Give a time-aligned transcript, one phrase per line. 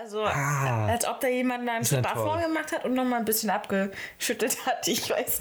[0.00, 0.86] Also, Ah.
[0.86, 4.56] als ob da jemand einen Ist ja Spaß vorgemacht hat und nochmal ein bisschen abgeschüttet
[4.66, 4.86] hat.
[4.86, 5.40] Ich weiß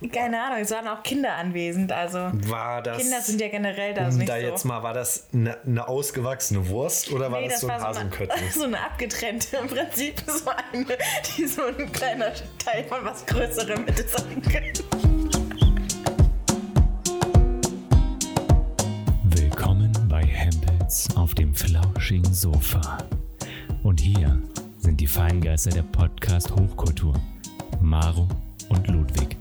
[0.00, 0.12] nicht.
[0.12, 1.92] Keine Ahnung, es waren auch Kinder anwesend.
[1.92, 2.98] Also, War das.
[2.98, 4.40] Kinder sind ja generell da um nicht da so.
[4.40, 7.86] jetzt mal, war das eine, eine ausgewachsene Wurst oder war Nee, das, so ein so
[7.86, 8.50] eine, Hasenköttchen?
[8.52, 10.98] so eine abgetrennte, im Prinzip so eine,
[11.36, 14.72] die so ein kleiner Teil von was Größerem hätte sein können.
[19.22, 22.98] Willkommen bei Hempels auf dem flauschigen Sofa.
[23.82, 24.40] Und hier
[24.78, 27.14] sind die Feingeister der Podcast Hochkultur,
[27.80, 28.28] Maro
[28.68, 29.36] und Ludwig.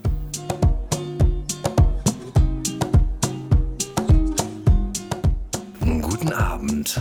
[5.79, 6.99] Guten Abend.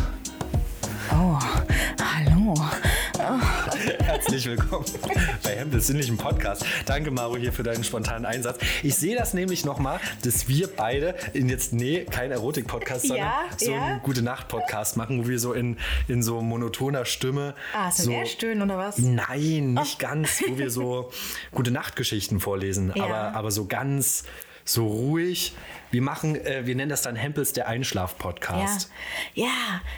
[1.12, 1.38] Oh,
[1.98, 2.54] hallo.
[4.20, 4.84] Herzlich willkommen
[5.42, 6.62] bei Hempels sinnlichen Podcast.
[6.84, 8.58] Danke, Maro, hier für deinen spontanen Einsatz.
[8.82, 13.44] Ich sehe das nämlich nochmal, dass wir beide in jetzt, nee, kein Erotik-Podcast, sondern Ja,
[13.56, 13.82] so ja.
[13.82, 17.54] einen Gute-Nacht-Podcast machen, wo wir so in, in so monotoner Stimme.
[17.74, 18.98] Ah, ist das so, Erstöhnen oder was?
[18.98, 21.10] Nein, nicht ganz, wo wir so
[21.52, 23.04] Gute-Nacht-Geschichten vorlesen, Ja.
[23.04, 24.24] aber, aber so ganz
[24.64, 25.52] so ruhig.
[25.92, 28.90] Wir machen, äh, wir nennen das dann Hempels der Ja, Einschlaf-Podcast.
[29.34, 29.46] ja,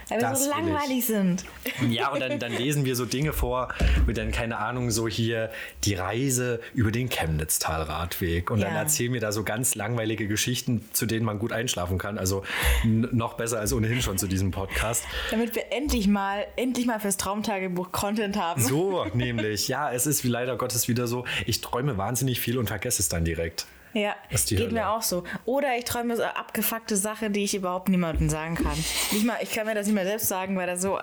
[0.08, 1.44] weil wir Das so langweilig sind.
[1.91, 3.68] Ja, und dann, dann lesen wir so Dinge vor,
[4.06, 5.50] wie dann, keine Ahnung, so hier
[5.84, 8.50] die Reise über den Chemnitztalradweg.
[8.50, 8.80] Und dann Ja.
[8.80, 12.16] erzählen wir da so ganz langweilige Geschichten, zu denen man gut einschlafen kann.
[12.18, 12.42] Also
[12.84, 15.05] noch besser als ohnehin schon zu diesem Podcast.
[15.30, 18.62] Damit wir endlich mal, endlich mal fürs Traumtagebuch Content haben.
[18.62, 22.68] So nämlich, ja, es ist wie leider Gottes wieder so, ich träume wahnsinnig viel und
[22.68, 23.66] vergesse es dann direkt.
[23.95, 24.73] Ja, geht Hölle.
[24.73, 25.25] mir auch so.
[25.45, 28.77] Oder ich träume so abgefuckte Sache, die ich überhaupt niemandem sagen kann.
[29.11, 30.98] Nicht mal, ich kann mir das nicht mehr selbst sagen, weil, das so,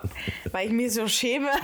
[0.52, 1.50] weil ich mich so schäme.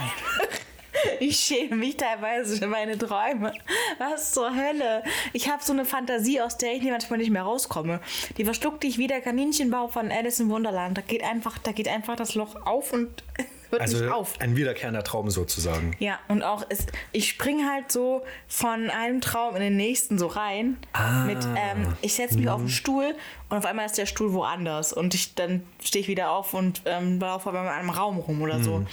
[1.19, 3.53] Ich schäme mich teilweise für meine Träume.
[3.99, 5.03] Was zur Hölle?
[5.33, 7.99] Ich habe so eine Fantasie, aus der ich manchmal nicht mehr rauskomme.
[8.37, 10.97] Die verschluckt dich wie der Kaninchenbau von Alice im Wunderland.
[10.97, 13.23] Da geht einfach, da geht einfach das Loch auf und
[13.75, 14.39] hört Also nicht auf.
[14.39, 15.95] ein wiederkehrender Traum sozusagen.
[15.99, 20.27] Ja, und auch ist, ich springe halt so von einem Traum in den nächsten so
[20.27, 20.77] rein.
[21.25, 23.15] Mit, ähm, ich setze mich auf den Stuhl
[23.49, 24.93] und auf einmal ist der Stuhl woanders.
[24.93, 28.41] Und ich, dann stehe ich wieder auf und ähm, laufe aber in einem Raum rum
[28.41, 28.85] oder so.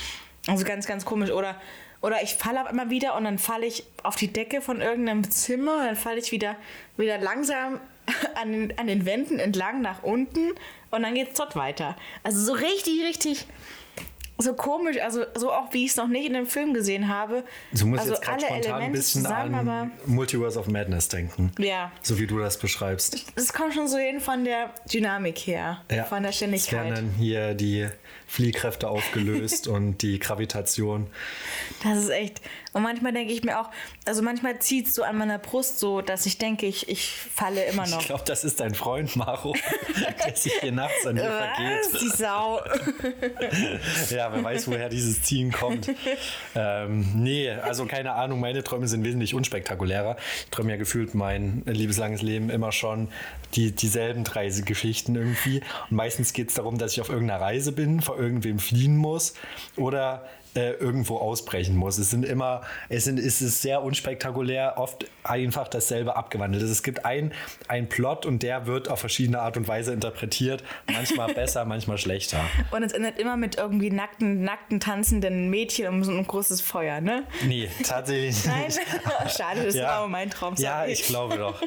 [0.46, 1.30] Also ganz, ganz komisch.
[1.30, 1.56] Oder,
[2.00, 5.30] oder ich falle auf einmal wieder und dann falle ich auf die Decke von irgendeinem
[5.30, 6.56] Zimmer und dann falle ich wieder,
[6.96, 7.80] wieder langsam
[8.40, 10.52] an den, an den Wänden entlang nach unten
[10.90, 11.96] und dann geht's dort weiter.
[12.24, 13.46] Also so richtig, richtig
[14.42, 17.44] so komisch, also so auch wie ich es noch nicht in dem Film gesehen habe.
[17.72, 20.66] Du musst also jetzt gerade alle spontan ein Elemente bisschen zusammen, aber an Multiverse of
[20.68, 21.52] Madness denken.
[21.58, 23.24] ja, So wie du das beschreibst.
[23.36, 26.04] es kommt schon so hin von der Dynamik her, Ja.
[26.04, 26.96] von der Es werden Ständigkeit.
[26.96, 27.88] dann hier die
[28.26, 31.06] Fliehkräfte aufgelöst und die Gravitation.
[31.84, 32.40] Das ist echt.
[32.72, 33.70] Und manchmal denke ich mir auch,
[34.06, 37.64] also manchmal zieht es so an meiner Brust so, dass ich denke, ich, ich falle
[37.64, 38.00] immer noch.
[38.00, 39.54] Ich glaube, das ist dein Freund Maro,
[40.26, 42.00] der sich hier nachts an dir vergeht.
[42.00, 42.60] Die Sau.
[44.10, 45.90] Ja, wer weiß, woher dieses Ziehen kommt.
[46.54, 50.16] Ähm, nee, also keine Ahnung, meine Träume sind wesentlich unspektakulärer.
[50.44, 53.08] Ich träume ja gefühlt mein liebeslanges Leben immer schon
[53.54, 55.62] die, dieselben drei Geschichten irgendwie.
[55.90, 59.34] Und meistens geht es darum, dass ich auf irgendeiner Reise bin, vor irgendwem fliehen muss
[59.76, 61.98] oder äh, irgendwo ausbrechen muss.
[61.98, 66.62] Es sind immer, es, sind, es ist sehr unspektakulär, oft einfach dasselbe abgewandelt.
[66.62, 67.32] Es gibt ein,
[67.68, 70.62] ein Plot und der wird auf verschiedene Art und Weise interpretiert.
[70.92, 72.40] Manchmal besser, manchmal schlechter.
[72.70, 77.00] Und es endet immer mit irgendwie nackten, nackten, tanzenden Mädchen um so ein großes Feuer,
[77.00, 77.24] ne?
[77.46, 78.66] Nee, tatsächlich Nein?
[78.66, 78.80] nicht.
[79.36, 80.54] Schade, das war mein Traum.
[80.58, 81.62] Ja, ich glaube doch.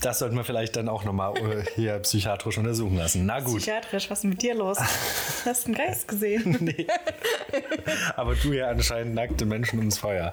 [0.00, 3.26] Das sollten wir vielleicht dann auch nochmal äh, hier psychiatrisch untersuchen lassen.
[3.26, 3.56] Na gut.
[3.56, 4.78] Psychiatrisch, was ist mit dir los?
[5.44, 6.56] Hast du einen Geist gesehen?
[6.60, 6.86] Nee.
[8.18, 10.32] Aber du ja anscheinend nackte Menschen ums Feuer.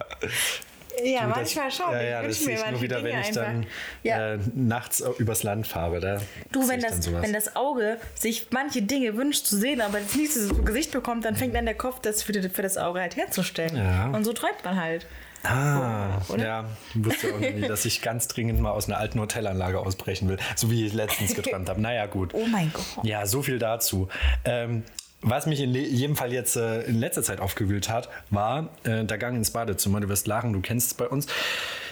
[1.03, 1.91] Ja, Du, das- manchmal schon.
[1.91, 3.41] Ja, ja, ich das sehe ich nur wieder, wenn Dinge ich einfach.
[3.43, 3.65] dann
[4.03, 4.33] Ja.
[4.35, 5.99] äh, nachts übers Land fahre.
[5.99, 6.21] Da
[6.53, 10.15] Du, wenn ich das, wenn das Auge sich manche Dinge wünscht zu sehen, aber das
[10.15, 13.17] nicht so Gesicht bekommt, dann fängt dann der Kopf das für, für das Auge halt
[13.17, 13.75] herzustellen.
[13.75, 14.07] Ja.
[14.11, 15.05] Und so träumt man halt.
[15.43, 16.43] Ah, Oder?
[16.43, 16.65] ja,
[16.95, 20.37] ich wusste irgendwie, dass ich ganz dringend mal aus einer alten Hotelanlage ausbrechen will.
[20.55, 21.79] So wie ich letztens geträumt habe.
[21.81, 22.33] Naja, gut.
[22.33, 23.03] Oh mein Gott.
[23.03, 24.07] Ja, so viel dazu.
[24.43, 24.83] Ähm,
[25.21, 29.17] was mich in jedem Fall jetzt äh, in letzter Zeit aufgewühlt hat, war äh, der
[29.17, 29.99] Gang ins Badezimmer.
[30.01, 31.27] Du wirst lachen, du kennst es bei uns.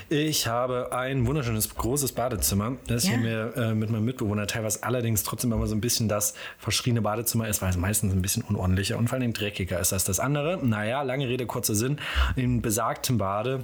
[0.10, 3.12] Ich habe ein wunderschönes großes Badezimmer, das Ja.
[3.12, 7.02] hier mir äh, mit meinem Mitbewohner teilweise allerdings trotzdem immer so ein bisschen das verschriene
[7.02, 10.20] Badezimmer ist, weil es meistens ein bisschen unordentlicher und vor allem dreckiger ist als das
[10.20, 10.60] andere.
[10.64, 12.00] Naja, lange Rede, kurzer Sinn.
[12.36, 13.64] Im besagten Bade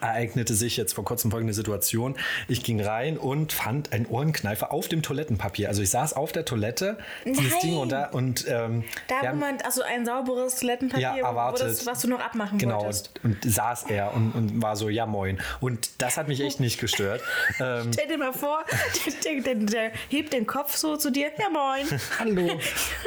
[0.00, 2.16] ereignete sich jetzt vor kurzem folgende Situation.
[2.48, 5.68] Ich ging rein und fand einen Ohrenkneifer auf dem Toilettenpapier.
[5.68, 7.58] Also ich saß auf der Toilette, dieses.
[7.60, 11.68] Ding und da und ähm, Da, ja, man, also ein sauberes Toilettenpapier, Ja, erwartet.
[11.68, 13.10] das, was du noch abmachen Genau, wolltest.
[13.22, 15.40] und, und saß er und, und war so, ja moin.
[15.60, 17.22] Und das hat mich echt nicht gestört.
[17.60, 18.64] ähm, Stell dir mal vor,
[19.24, 21.30] der, der, der hebt den Kopf so zu dir.
[21.38, 21.86] Ja, moin.
[22.18, 22.58] Hallo.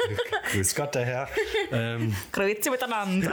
[0.52, 1.28] Grüß Gott, der Herr.
[1.72, 3.32] Ähm, Grüezi miteinander.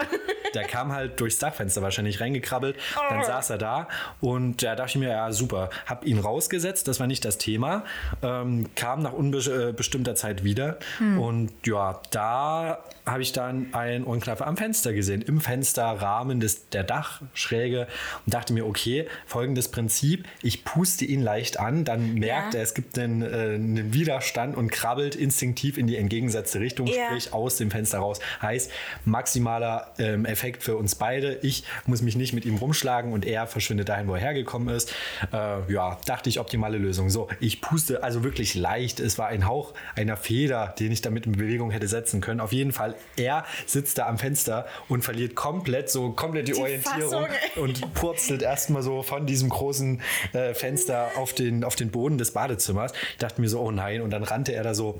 [0.53, 2.77] der kam halt durchs Dachfenster wahrscheinlich reingekrabbelt.
[3.09, 3.23] Dann Oh.
[3.43, 3.87] Saß er da
[4.21, 7.83] und da dachte ich mir, ja super, hab ihn rausgesetzt, das war nicht das Thema.
[8.21, 14.55] Ähm, kam nach unbestimmter Zeit wieder und ja, da habe ich dann einen Ohrenkneifer am
[14.55, 17.87] Fenster gesehen, im Fensterrahmen des, der Dachschräge
[18.25, 22.59] und dachte mir, okay, folgendes Prinzip, ich puste ihn leicht an, dann merkt Ja.
[22.59, 23.25] er, es gibt einen, äh,
[23.55, 27.07] einen Widerstand und krabbelt instinktiv in die entgegengesetzte Richtung, Ja.
[27.07, 28.19] sprich aus dem Fenster raus.
[28.41, 28.71] Heißt,
[29.03, 31.39] maximaler ähm, Effekt für uns beide.
[31.41, 34.93] Ich muss mich nicht mit ihm rumschlagen und er verschwindet dahin, wo er hergekommen ist.
[35.31, 37.09] Äh, ja, dachte ich, optimale Lösung.
[37.09, 38.99] So, ich puste also wirklich leicht.
[38.99, 42.39] Es war ein Hauch einer Feder, den ich damit in Bewegung hätte setzen können.
[42.39, 46.59] Auf jeden Fall, er sitzt da am Fenster und verliert komplett so komplett die, Die
[46.59, 50.01] Orientierung Fassung, und purzelt erstmal so von diesem großen
[50.33, 52.93] äh, Fenster auf den, auf den Boden des Badezimmers.
[53.11, 54.01] Ich dachte mir so, oh nein.
[54.01, 54.99] Und dann rannte er da so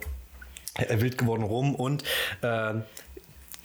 [0.76, 2.04] äh, wild geworden rum und
[2.42, 2.74] äh,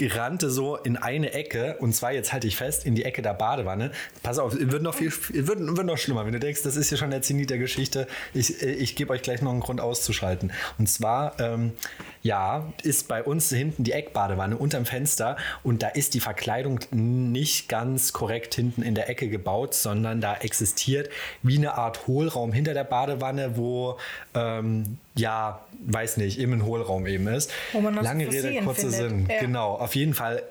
[0.07, 3.35] rannte so in eine Ecke und zwar jetzt halte ich fest in die Ecke der
[3.35, 3.91] Badewanne.
[4.23, 6.97] Pass auf, wird noch viel, wird, wird noch schlimmer, wenn du denkst, das ist ja
[6.97, 8.07] schon der Zenit der Geschichte.
[8.35, 10.53] Ich, äh, ich gebe euch gleich noch einen Grund auszuschalten.
[10.79, 11.73] Und zwar, ähm,
[12.23, 17.69] ja, ist bei uns hinten die Eckbadewanne unterm Fenster und da ist die Verkleidung nicht
[17.69, 21.11] ganz korrekt hinten in der Ecke gebaut, sondern da existiert
[21.43, 23.99] wie eine Art Hohlraum hinter der Badewanne, wo
[24.35, 27.51] ähm, ja, weiß nicht, eben ein Hohlraum eben ist.
[27.73, 29.11] Wo man noch Lange Rede, kurzer findet.
[29.11, 29.27] Sinn.
[29.29, 29.41] Ja.
[29.41, 30.43] Genau, auf jeden Fall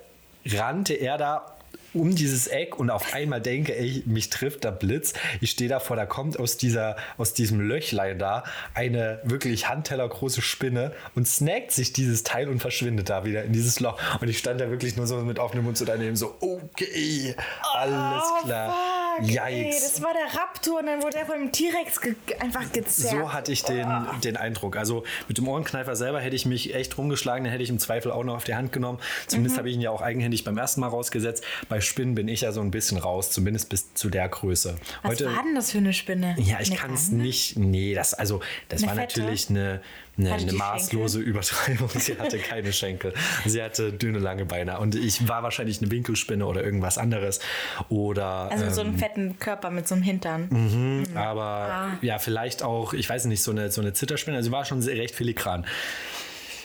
[0.46, 1.57] rannte er da
[2.00, 5.14] um dieses Eck und auf einmal denke ich, mich trifft der Blitz.
[5.42, 10.94] Ich stehe davor, da kommt aus, dieser, aus diesem Löchlein da eine wirklich handtellergroße Spinne
[11.16, 14.00] und snackt sich dieses Teil und verschwindet da wieder in dieses Loch.
[14.22, 17.36] Und ich stand da wirklich nur so mit offenem Mund so daneben, so, okay,
[17.74, 18.76] alles klar.
[19.20, 22.16] Oh, fuck, ey, das war der Raptor und dann wurde er von dem T-Rex ge
[22.40, 23.12] einfach gezerrt.
[23.12, 23.88] So hatte ich den,
[24.24, 24.78] den Eindruck.
[24.78, 28.12] Also mit dem Ohrenkneifer selber hätte ich mich echt rumgeschlagen, den hätte ich im Zweifel
[28.12, 29.00] auch noch auf die Hand genommen.
[29.28, 29.60] Zumindest Mhm.
[29.60, 31.44] habe ich ihn ja auch eigenhändig beim ersten Mal rausgesetzt.
[31.70, 34.76] Bei Spinnen bin ich ja so ein bisschen raus, zumindest bis zu der Größe.
[35.04, 36.36] Was war denn das für eine Spinne?
[36.38, 37.58] ja, ich kann es nicht.
[37.58, 39.20] Nee, das, also, das Eine war fette?
[39.22, 39.82] natürlich eine,
[40.18, 41.90] eine, eine maßlose Übertreibung.
[41.96, 43.14] Sie hatte keine Schenkel.
[43.46, 44.80] Sie hatte dünne, lange Beine.
[44.80, 47.40] Und ich war wahrscheinlich eine Winkelspinne oder irgendwas anderes.
[47.90, 48.52] Oder.
[48.52, 50.48] Also so ähm, einen fetten Körper mit so einem Hintern.
[50.50, 51.04] Mhm.
[51.16, 51.98] aber Ah.
[52.02, 54.38] ja, vielleicht auch, ich weiß nicht, so eine, so eine Zitterspinne.
[54.38, 55.66] Also war schon sehr, recht filigran.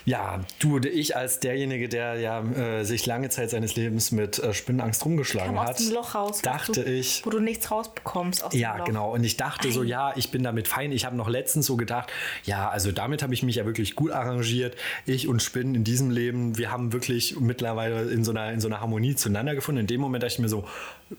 [0.04, 4.52] Ja, du, ich als derjenige, der ja äh, sich lange Zeit seines Lebens mit äh,
[4.52, 8.44] Spinnenangst rumgeschlagen hat, aus dem Loch raus, wo dachte du, ich, wo du nichts rausbekommst
[8.44, 8.84] aus ja, dem Loch.
[8.86, 9.12] genau.
[9.12, 9.86] Und ich dachte so, Ei.
[9.86, 10.92] ja, ich bin damit fein.
[10.92, 12.12] Ich habe noch letztens so gedacht,
[12.44, 14.76] ja, also damit habe ich mich ja wirklich gut arrangiert.
[15.06, 18.68] Ich und Spinnen in diesem Leben, wir haben wirklich mittlerweile in so einer, in so
[18.68, 19.82] einer Harmonie zueinander gefunden.
[19.82, 20.64] In dem Moment dachte ich mir so,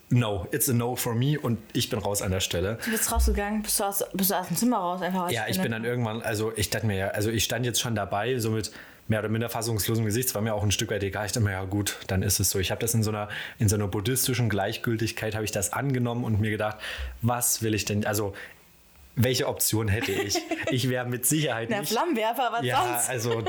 [0.09, 2.80] no, it's a no for me und ich bin raus an der Stelle.
[2.83, 5.62] Du bist rausgegangen, bist du aus, bist du aus dem Zimmer raus einfach Ja, ich
[5.62, 8.51] bin dann irgendwann, also ich dachte mir ja, also ich stand jetzt schon dabei, so
[8.51, 8.71] mit
[9.07, 11.25] mehr oder minder fassungslosem Gesicht, war mir auch ein Stück weit egal.
[11.25, 12.59] Ich dachte mir, ja gut, dann ist es so.
[12.59, 13.29] Ich habe das in so einer,
[13.59, 16.77] in so einer buddhistischen Gleichgültigkeit, habe ich das angenommen und mir gedacht,
[17.21, 18.33] was will ich denn, also
[19.15, 20.35] welche Option hätte ich?
[20.71, 21.91] Ich wäre mit Sicherheit Na, nicht.
[21.91, 23.09] Flammenwerfer, was Ja, sonst?
[23.09, 23.44] also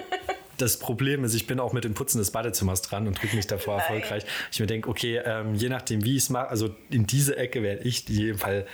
[0.58, 3.46] das Problem ist, ich bin auch mit dem Putzen des Badezimmers dran und drücke mich
[3.46, 4.24] davor erfolgreich.
[4.52, 7.62] Ich mir denke, okay, ähm, je nachdem, wie ich es mache, also in diese Ecke
[7.62, 8.66] werde ich in jedem Fall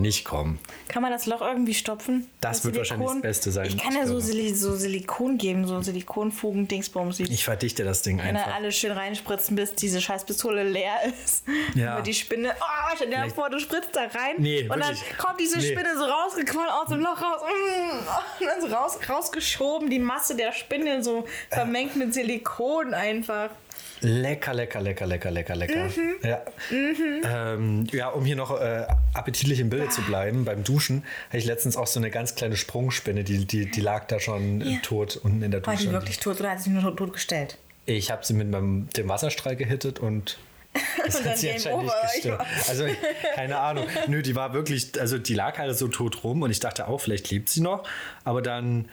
[0.00, 0.58] nicht kommen.
[0.88, 2.28] Kann man das Loch irgendwie stopfen?
[2.40, 4.18] Das Mit wird wahrscheinlich das Beste sein, Ich kann ja so.
[4.20, 7.20] Sili so Silikon geben, so Silikonfugen, Dingsbums.
[7.20, 8.54] Ich verdichte das Ding Wenn dann einfach.
[8.54, 10.94] alles schön reinspritzen, bis diese scheiß Pistole leer
[11.24, 11.44] ist.
[11.74, 11.94] Ja.
[11.94, 14.36] Aber die Spinne, oh, stell dir vor, du spritzt da rein.
[14.38, 15.18] Nee, und dann wirklich.
[15.18, 15.72] kommt diese Nee.
[15.72, 17.42] Spinne so rausgequollen aus dem Loch raus.
[17.42, 23.50] Mm, und dann so raus, rausgeschoben, die Masse der Spinne so vermengt mit Silikon einfach.
[24.00, 25.84] Lecker, lecker, lecker, lecker, lecker, lecker.
[25.86, 26.14] Mhm.
[26.22, 26.42] Ja.
[27.24, 31.44] Ähm, ja, um hier noch äh, appetitlich im Bilde zu bleiben, beim Duschen habe ich
[31.46, 34.78] letztens auch so eine ganz kleine Sprungspinne, die, die, die lag da schon äh, Ja.
[34.82, 35.86] tot unten in der War Dusche.
[35.88, 37.58] die wirklich tot oder hat sie sich nur tot, gestellt?
[37.86, 40.38] Ich habe sie mit meinem, dem Wasserstrahl gehittet und
[41.04, 42.46] das Und hat sie anscheinend nicht gestört.
[42.68, 42.86] Also,
[43.34, 43.86] keine Ahnung.
[44.06, 46.98] Nö, die war wirklich, also die lag halt so tot rum und ich dachte auch,
[47.00, 47.84] vielleicht lebt sie noch.
[48.24, 48.88] Aber dann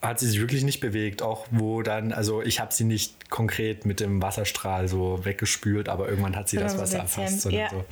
[0.00, 3.84] hat sie sich wirklich nicht bewegt, auch wo dann, also ich habe sie nicht konkret
[3.84, 7.44] mit dem Wasserstrahl so weggespült, aber irgendwann hat sie das so Wasser erfasst.
[7.50, 7.68] ja.
[7.68, 7.84] so.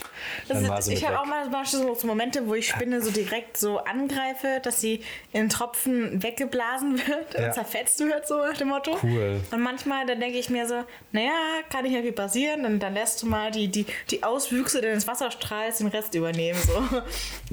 [0.47, 2.69] Das Dann war ist, sie ich habe auch mal manchmal so, so Momente, wo ich
[2.69, 7.47] Spinne so direkt so angreife, dass sie in Tropfen weggeblasen wird Ja.
[7.47, 8.97] und zerfetzt wird, so nach dem Motto.
[9.03, 9.41] Cool.
[9.51, 11.33] Und manchmal, dann denke ich mir so, naja,
[11.71, 15.07] kann nicht mehr viel passieren und dann lässt du mal die, die, die Auswüchse deines
[15.09, 16.59] Wasserstrahls den Rest übernehmen.
[16.65, 16.83] So.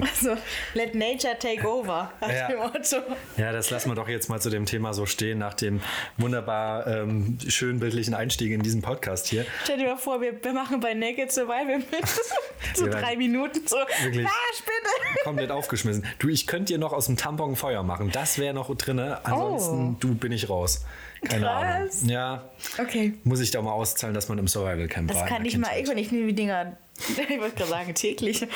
[0.00, 0.36] Also,
[0.74, 2.48] let nature take over, nach Ja.
[2.48, 2.96] dem Motto.
[3.36, 5.80] Ja, das lassen wir doch jetzt mal zu dem Thema so stehen, nach dem
[6.18, 9.44] wunderbar ähm, schön bildlichen Einstieg in diesen Podcast hier.
[9.64, 11.88] Stell dir mal vor, wir, wir machen bei Naked Survival mit
[12.74, 15.24] so drei Minuten so, wirklich- ah, Spinne!
[15.24, 16.04] Komplett aufgeschmissen.
[16.18, 18.10] Du, ich könnte dir noch aus dem Tampon Feuer machen.
[18.12, 19.24] Das wäre noch drinne.
[19.24, 20.84] Ansonsten, du bin ich raus.
[21.26, 21.48] Keine Oh.
[21.48, 22.02] Krass.
[22.02, 22.08] Ahnung.
[22.10, 22.44] Ja,
[22.78, 23.14] Okay.
[23.24, 25.26] muss ich da mal auszahlen, dass man im Survival Camp Das war.
[25.26, 26.76] kann in der ich mal, ich, ich nehme die Dinger,
[27.28, 28.46] ich wollte gerade sagen täglich,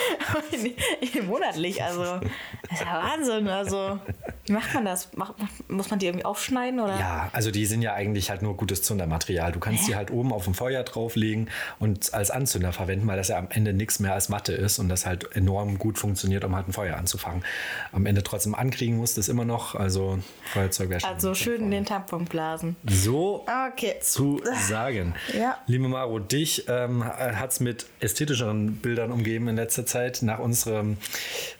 [1.26, 3.99] monatlich, also das ist ja Wahnsinn, also
[4.47, 5.12] wie macht man das?
[5.16, 6.99] Macht, macht, muss man die irgendwie aufschneiden oder?
[6.99, 9.52] Ja, also die sind ja eigentlich halt nur gutes Zundermaterial.
[9.52, 13.28] Du kannst die halt oben auf dem Feuer drauflegen und als Anzünder verwenden, weil das
[13.28, 16.54] ja am Ende nichts mehr als Matte ist und das halt enorm gut funktioniert, um
[16.57, 17.45] halt ein Feuer anzufangen.
[17.92, 20.18] Am Ende trotzdem ankriegen musst du es immer noch, also
[20.52, 22.76] Feuerzeug wäre schon Also schön in den Tampon blasen.
[22.87, 23.97] so Okay.
[24.00, 25.14] zu sagen.
[25.37, 25.59] Ja.
[25.66, 27.87] Liebe Maro, dich ähm, hat es mit
[28.33, 30.21] ästhetischeren Bildern umgeben in letzter Zeit.
[30.23, 30.99] Nach unserem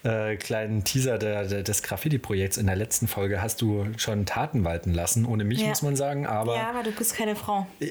[0.03, 4.63] äh, kleinen Teaser der, der, des Graffiti-Projekts in der letzten Folge hast du schon Taten
[4.63, 5.69] walten lassen, ohne mich, Ja.
[5.69, 6.27] muss man sagen.
[6.27, 7.65] Aber Ja, aber du bist keine Frau.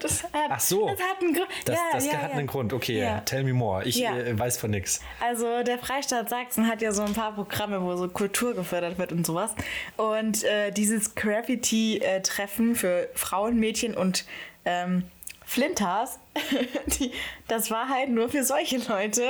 [0.00, 0.88] Das hat, Ach so.
[0.88, 1.46] Das hat einen Grund.
[1.64, 2.72] das, ja, das hat einen Grund.
[2.72, 3.84] Okay, tell me more.
[3.84, 5.00] Ich äh, weiß von nichts.
[5.20, 9.12] Also der Freistaat Sachsen hat ja so ein paar Programme, wo so Kultur gefördert wird
[9.12, 9.52] und sowas.
[9.96, 14.24] Und äh, dieses Graffiti-Treffen für Frauen, Mädchen und
[14.64, 15.04] ähm,
[15.44, 16.18] Flinters,
[16.98, 17.12] die,
[17.48, 19.24] das war halt nur für solche Leute.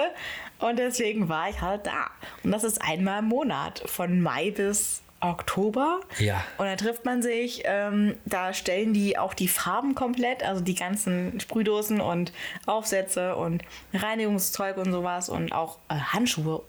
[0.58, 2.10] Und deswegen war ich halt da.
[2.44, 6.00] Und das ist einmal im Monat, von Mai bis Oktober.
[6.18, 6.44] Ja.
[6.58, 10.74] Und da trifft man sich, ähm, da stellen die auch die Farben komplett, also die
[10.74, 12.32] ganzen Sprühdosen und
[12.66, 13.62] Aufsätze und
[13.94, 16.62] Reinigungszeug und sowas und auch äh, Handschuhe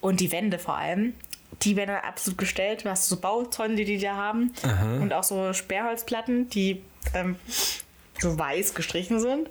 [0.00, 1.14] und die Wände vor allem.
[1.62, 2.84] Die werden dann absolut gestellt.
[2.84, 4.52] Du hast so Bauzäune, die die da haben
[5.02, 6.82] und auch so Sperrholzplatten, die
[7.12, 7.36] ähm,
[8.20, 9.48] so weiß gestrichen sind.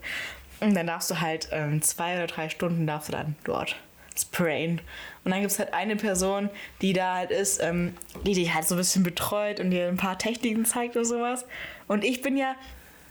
[0.60, 3.78] Und dann darfst du halt ähm, zwei oder drei Stunden darfst du dann dort
[4.18, 4.82] sprayen.
[5.24, 6.50] Und dann gibt es halt eine Person,
[6.82, 7.96] die da halt ist, ähm,
[8.26, 11.46] die dich halt so ein bisschen betreut und dir ein paar Techniken zeigt und sowas.
[11.88, 12.56] Und ich bin ja,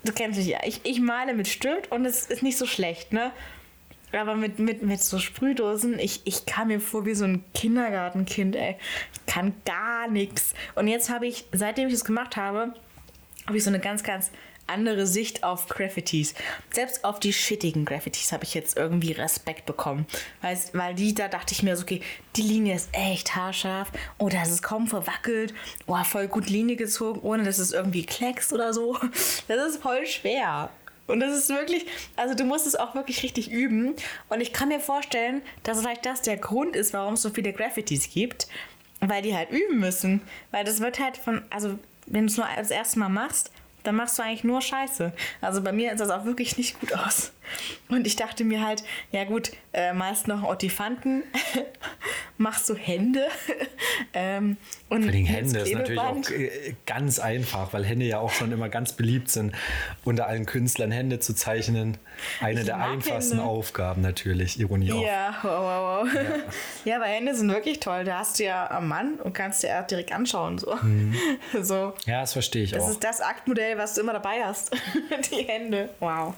[0.05, 3.12] du kennst mich ja, ich, ich male mit Stift und es ist nicht so schlecht,
[3.12, 3.33] ne?
[4.12, 8.57] Aber mit, mit, mit so Sprühdosen, ich, ich kam mir vor wie so ein Kindergartenkind,
[8.57, 8.77] ey.
[9.12, 10.55] Ich kann gar nichts.
[10.75, 12.73] Und jetzt habe ich, seitdem ich das gemacht habe,
[13.47, 14.31] habe ich so eine ganz, ganz
[14.68, 16.34] andere Sicht auf Graffitis.
[16.70, 20.06] Selbst auf die shittigen Graffitis habe ich jetzt irgendwie Respekt bekommen.
[20.42, 22.00] Weil, weil die, da dachte ich mir so, okay,
[22.37, 23.90] die Linie ist echt haarscharf.
[24.18, 25.54] Oh, das ist kaum verwackelt.
[25.87, 28.98] Oh, voll gut Linie gezogen, ohne dass es irgendwie kleckst oder so.
[29.48, 30.70] Das ist voll schwer.
[31.06, 33.94] Und das ist wirklich, also du musst es auch wirklich richtig üben.
[34.28, 37.52] Und ich kann mir vorstellen, dass vielleicht das der Grund ist, warum es so viele
[37.52, 38.46] Graffitis gibt.
[39.00, 40.20] Weil die halt üben müssen.
[40.50, 43.50] Weil das wird halt von, also wenn du es nur das erste Mal machst,
[43.88, 45.12] dann machst du eigentlich nur Scheiße.
[45.40, 47.33] Also bei mir sah das auch wirklich nicht gut aus.
[47.88, 51.23] Und ich dachte mir halt, ja gut, äh, meist noch Ottifanten,
[52.38, 53.26] machst du Hände.
[54.14, 54.57] ähm,
[54.88, 58.52] und Vor allem Hände ist natürlich auch äh, ganz einfach, weil Hände ja auch schon
[58.52, 59.55] immer ganz beliebt sind,
[60.05, 61.99] unter allen Künstlern Hände zu zeichnen.
[62.40, 63.45] Eine Ich der einfachsten Hände.
[63.49, 65.02] Aufgaben natürlich, Ironie auf.
[65.02, 66.25] Ja, wow, wow, wow.
[66.85, 66.97] Ja.
[66.97, 68.05] aber Hände sind wirklich toll.
[68.05, 70.59] Da hast du ja am Mann und kannst dir direkt anschauen.
[70.59, 70.78] So.
[71.61, 71.95] so.
[72.07, 72.90] Ja, das verstehe ich Das auch.
[72.90, 74.75] ist das Aktmodell, was du immer dabei hast.
[75.31, 75.90] Die Hände.
[76.00, 76.35] Wow.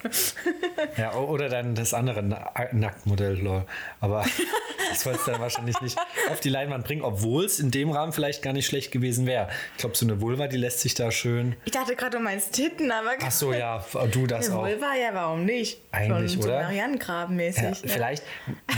[1.01, 3.65] Ja, oder dann das andere Na Nacktmodell, lol.
[3.99, 4.23] Aber
[4.89, 5.97] das soll es dann wahrscheinlich nicht
[6.29, 9.47] auf die Leinwand bringen, obwohl es in dem Rahmen vielleicht gar nicht schlecht gewesen wäre.
[9.73, 11.55] Ich glaube, so eine Vulva, die lässt sich da schön.
[11.65, 13.13] Ich dachte gerade, du meinst Titten, aber.
[13.21, 14.61] Ach so, ja, du das Ja, auch.
[14.61, 15.79] Vulva, ja, warum nicht?
[15.91, 16.61] Eigentlich, so oder?
[16.61, 17.63] Marianengraben-mäßig.
[17.63, 17.75] Ja, ne?
[17.85, 18.23] vielleicht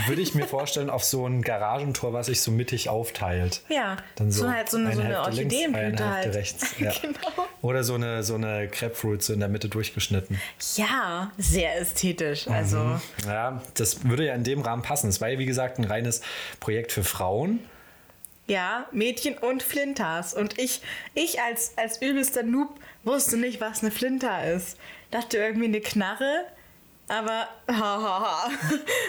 [0.06, 3.60] würde ich mir vorstellen, auf so ein Garagentor, was sich so mittig aufteilt.
[3.68, 6.34] Ja, Dann so, so, halt so eine, so eine links, eine Orchideenblüte halt.
[6.34, 6.74] rechts.
[6.78, 6.92] Ja.
[7.00, 7.18] genau.
[7.62, 10.40] Oder so eine, so eine Grapefruit so in der Mitte durchgeschnitten.
[10.76, 12.13] Ja, sehr ästhetisch.
[12.48, 15.08] Also, Ja, das würde ja in dem Rahmen passen.
[15.08, 16.20] Es war ja, wie gesagt, ein reines
[16.60, 17.60] Projekt für Frauen.
[18.46, 20.34] ja, Mädchen und Flinters.
[20.34, 20.82] Und ich,
[21.14, 24.76] ich als, als übelster Noob wusste nicht, was eine Flinter ist.
[25.10, 26.44] Dachte irgendwie eine Knarre,
[27.08, 28.50] Aber, hahaha.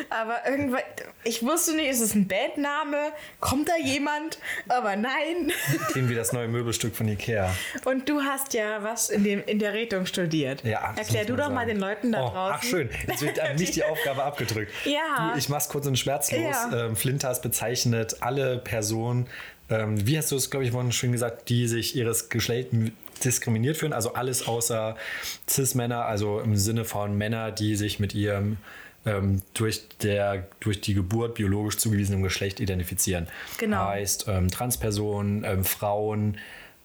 [0.10, 0.82] aber irgendwann,
[1.24, 3.14] ich wusste nicht, ist es ein Bandname?
[3.40, 4.38] Kommt da jemand?
[4.68, 5.52] Aber nein.
[5.92, 7.56] Klingen wie das neue Möbelstück von Ikea.
[7.86, 10.64] Und du hast ja was in, dem, in der Rettung studiert.
[10.64, 10.94] Ja.
[10.98, 11.70] Erklär du doch mal sagen.
[11.70, 12.56] den Leuten da oh, draußen.
[12.58, 14.74] Ach schön, jetzt wird an mich die Aufgabe abgedrückt.
[14.84, 15.32] Ja.
[15.32, 16.42] Du, ich mach's kurz und schmerzlos.
[16.42, 16.88] Ja.
[16.88, 19.28] Ähm, Flinters bezeichnet alle Personen,
[19.70, 22.76] ähm, wie hast du es, glaube ich, vorhin schön gesagt, die sich ihres Geschlechts
[23.24, 24.96] diskriminiert fühlen, also alles außer
[25.50, 28.58] Cis-Männer, also im Sinne von Männer, die sich mit ihrem
[29.06, 33.28] ähm, durch, der, durch die Geburt biologisch zugewiesenen Geschlecht identifizieren.
[33.58, 33.86] Genau.
[33.86, 36.38] Heißt ähm, Transpersonen, ähm, Frauen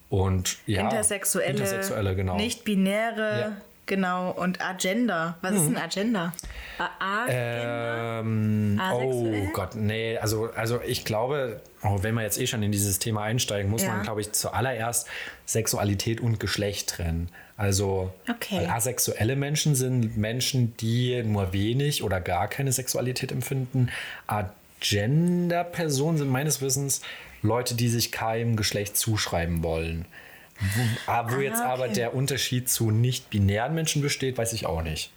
[0.08, 2.36] und ja, Intersexuelle, Intersexuelle, genau.
[2.36, 3.56] nicht-binäre, Ja.
[3.90, 4.30] Genau.
[4.30, 5.36] Und Agenda.
[5.42, 6.32] Was ist ein Agenda?
[6.78, 8.20] Agenda?
[8.20, 9.32] Ähm, oh?
[9.52, 13.24] Gott, nee, also, also ich glaube, oh, wenn wir jetzt eh schon in dieses Thema
[13.24, 13.88] einsteigen, muss Ja.
[13.88, 15.08] man, glaube ich, zuallererst
[15.44, 17.30] Sexualität und Geschlecht trennen.
[17.56, 18.68] Also Okay.
[18.68, 23.88] asexuelle Menschen sind Menschen, die nur wenig oder gar keine Sexualität empfinden.
[24.28, 27.00] Agender-Personen sind meines Wissens
[27.42, 30.04] Leute, die sich keinem Geschlecht zuschreiben wollen.
[30.60, 31.94] Wo, ah, wo jetzt aber okay.
[31.94, 35.10] der Unterschied zu nicht-binären Menschen besteht, weiß ich auch nicht.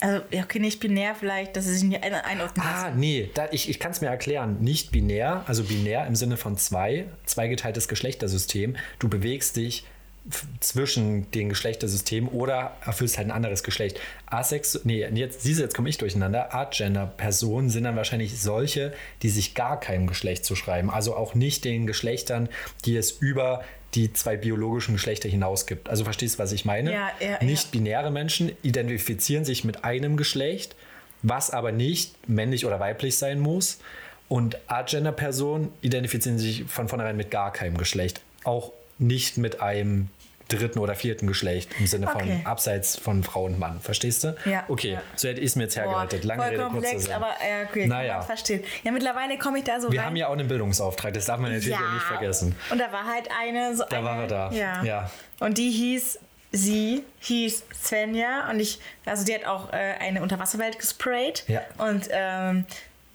[0.00, 3.68] Also, okay, nicht binär vielleicht, dass sie sich nicht ein- einordnen Ah, nee, da, ich,
[3.70, 4.58] ich kann es mir erklären.
[4.60, 8.76] Nicht binär, also binär im Sinne von zwei, zweigeteiltes Geschlechtersystem.
[8.98, 9.86] Du bewegst dich
[10.60, 14.00] zwischen den Geschlechtersystemen oder erfüllst halt ein anderes Geschlecht.
[14.26, 16.54] Asex, nee, jetzt, diese, jetzt komme ich durcheinander.
[16.54, 20.90] Agender-Personen sind dann wahrscheinlich solche, die sich gar keinem Geschlecht zuschreiben.
[20.90, 22.48] Also auch nicht den Geschlechtern,
[22.86, 23.62] die es über
[23.94, 25.88] die zwei biologischen Geschlechter hinaus gibt.
[25.88, 26.92] Also verstehst du, was ich meine?
[26.92, 27.44] Ja, ja, ja.
[27.44, 30.74] nicht binäre Menschen identifizieren sich mit einem Geschlecht,
[31.22, 33.78] was aber nicht männlich oder weiblich sein muss.
[34.28, 38.20] Und Agender-Personen identifizieren sich von vornherein mit gar keinem Geschlecht.
[38.42, 40.08] Auch nicht mit einem
[40.48, 42.40] dritten oder vierten Geschlecht im Sinne von Okay.
[42.44, 43.80] abseits von Frau und Mann.
[43.80, 44.36] Verstehst du?
[44.44, 45.02] Ja, Okay, ja.
[45.16, 46.24] so hätte ich es mir jetzt Boah, hergeleitet.
[46.24, 48.14] Lange voll Rede, komplex, aber ja, okay, Naja.
[48.18, 48.64] kann verstehen.
[48.82, 50.06] Ja, mittlerweile komme ich da so Wir rein.
[50.06, 52.54] haben ja auch einen Bildungsauftrag, das darf man natürlich auch nicht vergessen.
[52.70, 54.50] Und da war halt eine so Da eine, war er da.
[54.52, 54.82] Ja.
[54.84, 55.10] Ja.
[55.40, 56.18] Und die hieß,
[56.52, 61.44] sie hieß Svenja und ich, also die hat auch äh, eine Unterwasserwelt gesprayt.
[61.48, 61.62] Ja.
[61.78, 62.64] Und ähm,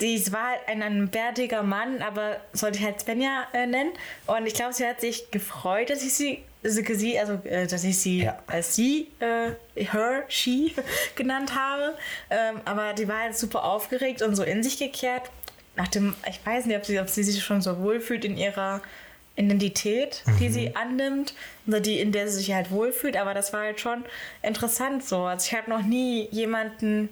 [0.01, 3.91] die war halt ein, ein bärtiger Mann, aber sollte ich halt Svenja äh, nennen.
[4.27, 7.97] Und ich glaube, sie hat sich gefreut, dass ich sie, sie also äh, dass ich
[7.97, 8.37] sie Ja.
[8.47, 10.73] als sie, äh, her, she
[11.15, 11.95] genannt habe.
[12.29, 15.29] Ähm, aber die war halt super aufgeregt und so in sich gekehrt.
[15.75, 18.81] Nach dem, ich weiß nicht, ob sie, ob sie sich schon so wohlfühlt in ihrer
[19.37, 21.33] Identität, die sie annimmt,
[21.65, 24.03] oder die, in der sie sich halt wohlfühlt, aber das war halt schon
[24.43, 25.23] interessant so.
[25.23, 27.07] Also ich habe noch nie jemanden,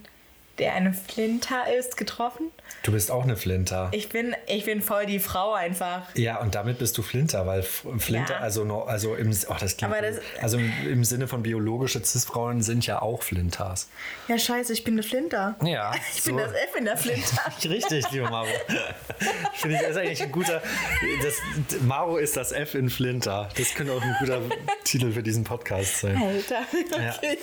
[0.60, 2.52] der eine Flinter ist, getroffen.
[2.84, 3.90] Du bist auch eine Flinter.
[3.92, 6.04] Ich bin, ich bin voll die Frau einfach.
[6.16, 8.40] Ja, und damit bist du Flinter, weil Flinter, Ja.
[8.40, 12.62] also, no, also im, oh, das klingt das- also im, im Sinne von biologische Cis-Frauen
[12.62, 13.90] sind ja auch Flinters.
[14.28, 15.56] Ja, scheiße, ich bin eine Flinter.
[15.64, 17.42] Ja, Ich bin das F in der Flinter.
[17.70, 18.48] Richtig, liebe Maro.
[19.54, 20.62] Finde ich, das ist eigentlich ein guter.
[21.24, 23.50] Das, Maro ist das F in Flinter.
[23.58, 24.42] Das könnte auch ein guter
[24.84, 26.18] Titel für diesen Podcast sein.
[26.22, 26.62] Alter.
[26.98, 27.14] Ja.
[27.18, 27.38] Okay.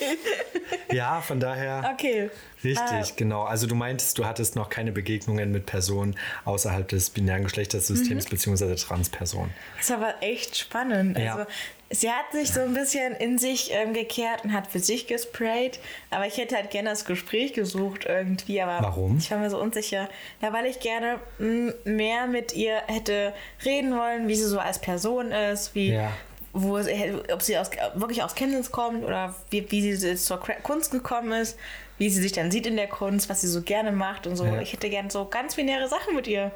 [0.93, 1.91] Ja, von daher.
[1.95, 2.31] okay.
[2.63, 3.45] Richtig, genau.
[3.45, 7.49] Also du meintest, du hattest noch keine Begegnungen mit Personen außerhalb des binären Mhm.
[7.49, 9.51] Geschlechtersystems beziehungsweise Transpersonen.
[9.79, 11.19] Das war aber echt spannend.
[11.19, 11.35] Ja.
[11.37, 11.51] Also,
[11.91, 15.79] sie hat sich so ein bisschen in sich ähm, gekehrt und hat für sich gesprayt.
[16.11, 18.61] Aber ich hätte halt gerne das Gespräch gesucht irgendwie.
[18.61, 19.19] Aber Warum?
[19.19, 20.09] Ich war mir so unsicher.
[20.41, 23.33] Ja, weil ich gerne mm, mehr mit ihr hätte
[23.65, 25.93] reden wollen, wie sie so als Person ist, wie.
[25.93, 26.11] Ja.
[26.57, 31.33] Wo ob sie aus, wirklich aus Chemnitz kommt oder wie, wie sie zur Kunst gekommen
[31.33, 31.59] ist,
[31.99, 34.45] wie sie sich dann sieht in der Kunst, was sie so gerne macht und so.
[34.45, 34.61] Ja.
[34.61, 36.51] Ich hätte gern so ganz binäre Sachen mit ihr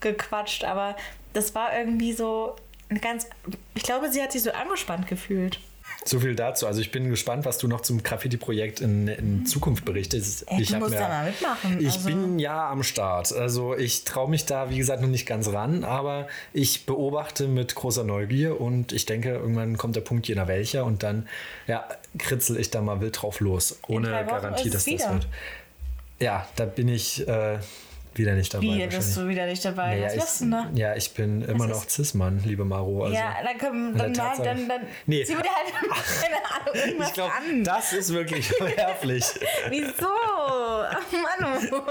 [0.00, 0.96] gequatscht, aber
[1.32, 2.56] das war irgendwie so
[2.88, 3.28] eine ganz.
[3.74, 5.60] Ich glaube, sie hat sich so angespannt gefühlt.
[6.08, 6.66] So viel dazu.
[6.66, 10.44] Also ich bin gespannt, was du noch zum Graffiti-Projekt in, in Zukunft berichtest.
[10.50, 11.76] Ey, du hab musst da mal mitmachen.
[11.80, 13.32] Ich Also- bin ja am Start.
[13.32, 17.74] Also ich traue mich da, wie gesagt, noch nicht ganz ran, aber ich beobachte mit
[17.74, 21.28] großer Neugier und ich denke, irgendwann kommt der Punkt jener welcher und dann
[21.66, 23.78] ja, kritzel ich da mal wild drauf los.
[23.86, 25.12] Ohne Garantie, dass es das wieder.
[25.12, 25.28] wird.
[26.20, 27.58] Ja, da bin ich äh,
[28.18, 28.64] wieder nicht dabei.
[28.64, 29.96] Wie, bist du wieder nicht dabei?
[29.96, 30.66] Naja, Was ich, machst du da?
[30.74, 33.04] ja, ich bin immer noch Cis-Mann, liebe Maro.
[33.04, 35.24] Also, ja, dann komm, dann, Tatsache- dann, dann Nee.
[35.24, 35.72] zieh mir dir halt,
[36.22, 37.64] keine Ahnung, irgendwas ich glaube, an.
[37.64, 39.24] das ist wirklich verwerflich.
[39.68, 40.06] Wieso?
[41.12, 41.82] Manu.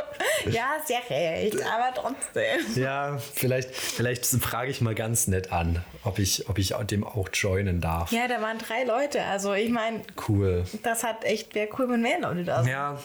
[0.51, 2.59] Ja, ja recht, aber trotzdem.
[2.75, 7.29] Ja, vielleicht, vielleicht frage ich mal ganz nett an, ob ich, ob ich dem auch
[7.33, 8.11] joinen darf.
[8.11, 9.23] Ja, da waren drei Leute.
[9.23, 10.63] Also ich meine, Cool.
[10.83, 12.71] das hat echt, wäre cool, wenn mehr Leute da sind.
[12.71, 12.97] Ja,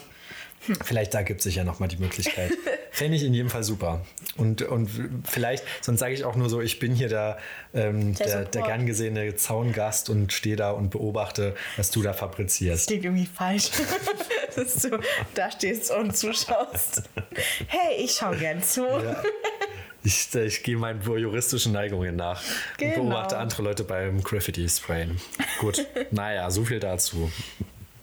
[0.84, 2.52] Vielleicht da gibt es sich ja nochmal die Möglichkeit.
[2.90, 4.04] Fände ich in jedem Fall super.
[4.36, 4.88] Und, und
[5.24, 7.38] vielleicht, sonst sage ich auch nur so, ich bin hier der,
[7.74, 12.12] ähm, Der der, der gern gesehene Zaungast und stehe da und beobachte, was du da
[12.12, 12.86] fabrizierst.
[12.88, 13.70] klingt irgendwie falsch.
[14.54, 14.98] Dass du
[15.34, 17.02] da stehst und zuschaust.
[17.68, 18.86] Hey, ich schau gern zu.
[20.04, 22.42] Ich, ich gehe meinen juristischen Neigungen nach
[22.76, 22.96] Genau.
[23.00, 25.18] und beobachte andere Leute beim Graffiti-Sprayen.
[25.58, 27.30] Gut, naja, so viel dazu.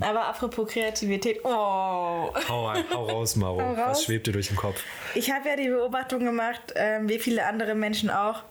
[0.02, 1.50] Aber apropos Kreativität, oh.
[1.50, 3.62] Hau, hau raus, Maro.
[3.62, 4.04] Hau Was raus.
[4.06, 4.82] schwebt dir durch den Kopf?
[5.16, 8.44] Ich habe ja die Beobachtung gemacht, ähm, wie viele andere Menschen auch,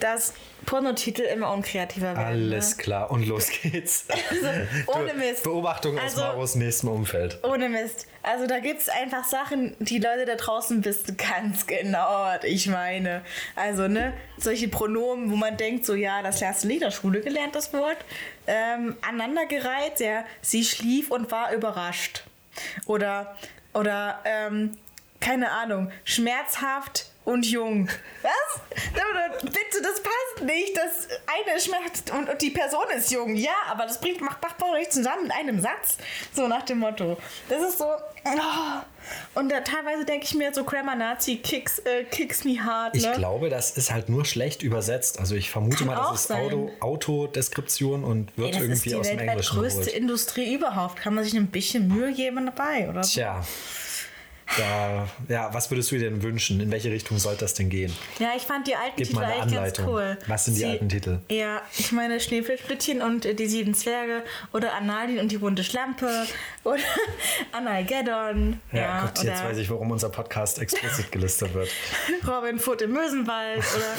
[0.00, 0.34] dass
[0.66, 2.24] Pornotitel immer unkreativer werden.
[2.24, 2.82] Alles Ne?
[2.82, 4.06] klar, und los geht's.
[4.86, 5.42] Ohne Du, Mist.
[5.44, 7.38] Beobachtung aus Also- Maros nächstem Umfeld.
[7.42, 8.06] Ohne Mist.
[8.22, 12.68] Also da gibt es einfach Sachen, die Leute da draußen wissen ganz genau, was ich
[12.68, 13.22] meine.
[13.56, 16.90] Also, ne, solche Pronomen, wo man denkt, so, ja, das hast du nicht in der
[16.92, 17.98] Schule gelernt, das Wort.
[18.46, 22.24] Ähm, aneinandergereiht, ja, sie schlief und war überrascht.
[22.86, 23.36] Oder,
[23.72, 24.76] oder, ähm,
[25.20, 27.88] keine Ahnung, schmerzhaft und jung.
[28.22, 28.60] Was?
[29.42, 30.76] Bitte, das passt nicht.
[30.76, 33.34] Das eine schmerzt und, und die Person ist jung.
[33.36, 35.98] Ja, aber das bringt, macht, doch nicht zusammen in einem Satz.
[36.34, 37.16] So nach dem Motto.
[37.48, 37.84] Das ist so.
[37.86, 38.82] oh.
[39.34, 42.96] Und da teilweise denke ich mir so Grammar Nazi kicks, äh, kicks me hard.
[42.96, 43.12] Ich Ne?
[43.16, 45.18] glaube, das ist halt nur schlecht übersetzt.
[45.18, 46.32] Also ich vermute Kann mal, das ist.
[46.32, 49.96] Auto, Autodeskription und wird Ey, das ist irgendwie die aus dem weltweit Englischen größte geholt.
[49.96, 50.96] Industrie überhaupt.
[51.00, 53.02] Kann man sich ein bisschen Mühe geben dabei, oder?
[53.02, 53.10] so?
[54.58, 56.60] Da, ja, was würdest du dir denn wünschen?
[56.60, 57.92] In welche Richtung sollte das denn gehen?
[58.18, 59.88] Ja, ich fand die alten Gib Titel eigentlich ganz Anleitung.
[59.88, 60.18] cool.
[60.26, 61.18] Was sind die alten Titel?
[61.30, 66.26] Ja, ich meine Schneeflöckchen und äh, die sieben Zwerge oder Annalin und die bunte Schlampe
[66.64, 66.82] oder
[67.52, 68.60] Analgeddon.
[68.72, 71.68] Ja, gut, jetzt oder weiß ich, warum unser Podcast explizit gelistet wird.
[72.26, 73.94] Robin Foot im Mösenwald oder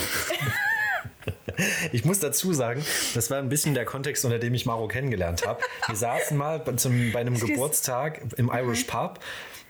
[1.92, 5.46] Ich muss dazu sagen, das war ein bisschen der Kontext, unter dem ich Maro kennengelernt
[5.46, 5.62] habe.
[5.88, 9.20] Wir saßen mal bei, zum, bei einem Geburtstag im Irish Pub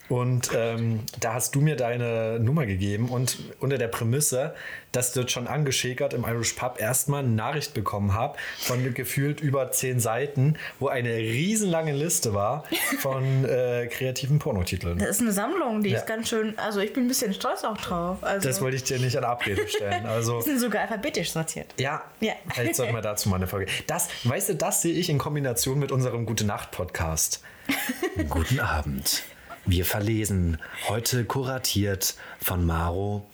[0.09, 4.53] und ähm, da hast du mir deine Nummer gegeben und unter der Prämisse,
[4.91, 9.71] dass dort schon angeschäkert im Irish Pub erstmal eine Nachricht bekommen habe von gefühlt über
[9.71, 12.65] zehn Seiten, wo eine riesenlange Liste war
[12.99, 14.99] von äh, kreativen Pornotiteln.
[14.99, 15.99] das ist eine Sammlung, die Ja.
[15.99, 18.17] ist ganz schön, also ich bin ein bisschen stolz auch drauf.
[18.23, 20.05] Also Das wollte ich dir nicht an Abrede stellen.
[20.05, 21.67] Also die sind sogar alphabetisch sortiert.
[21.79, 22.33] Ja, Ja.
[22.53, 23.71] vielleicht sollten wir dazu mal eine Folge.
[23.87, 27.41] Das, weißt du, das sehe ich in Kombination mit unserem Gute Nacht Podcast.
[28.29, 29.23] Guten Abend.
[29.65, 30.57] Wir verlesen
[30.89, 33.25] heute kuratiert von Maro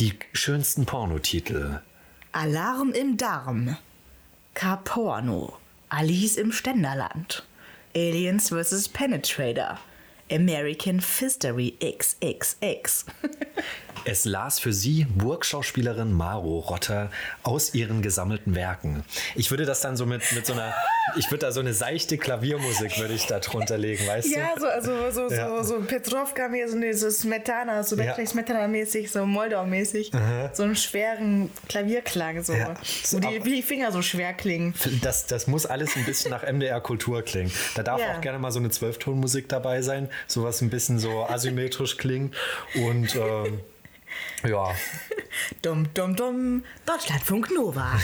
[0.00, 1.80] die schönsten Pornotitel.
[2.32, 3.76] Alarm im Darm.
[4.54, 5.56] K-Porno.
[5.88, 7.46] Alice im Ständerland.
[7.94, 8.88] Aliens vs.
[8.88, 9.78] Penetrator.
[10.32, 13.06] American Fistery XXX.
[14.04, 17.10] Es las für Sie Burgschauspielerin Maro Rotter
[17.42, 19.04] aus ihren gesammelten Werken.
[19.34, 20.72] Ich würde das dann so mit, mit so einer,
[21.16, 24.60] ich würde da so eine seichte Klaviermusik würde ich da drunter legen, weißt Ja, du?
[24.60, 25.48] so, also, so, Ja.
[25.62, 26.48] so, so Petrovka,
[26.94, 28.14] so, Smetana, so Ja.
[28.14, 30.10] Smetana-mäßig, so Moldau-mäßig.
[30.52, 32.52] So einen schweren Klavierklang, so.
[32.54, 32.74] Ja.
[33.10, 34.74] Wo die, wie die Finger so schwer klingen.
[35.02, 37.52] Das, das muss alles ein bisschen nach MDR Kultur klingen.
[37.74, 38.16] Da darf Ja.
[38.16, 42.34] auch gerne mal so eine Zwölftonmusik dabei sein, sowas ein bisschen so asymmetrisch klingt.
[42.74, 43.60] Und ähm,
[44.46, 44.74] ja,
[45.62, 46.64] Dumm, dumm, dumm.
[46.86, 47.98] Deutschlandfunk Nova.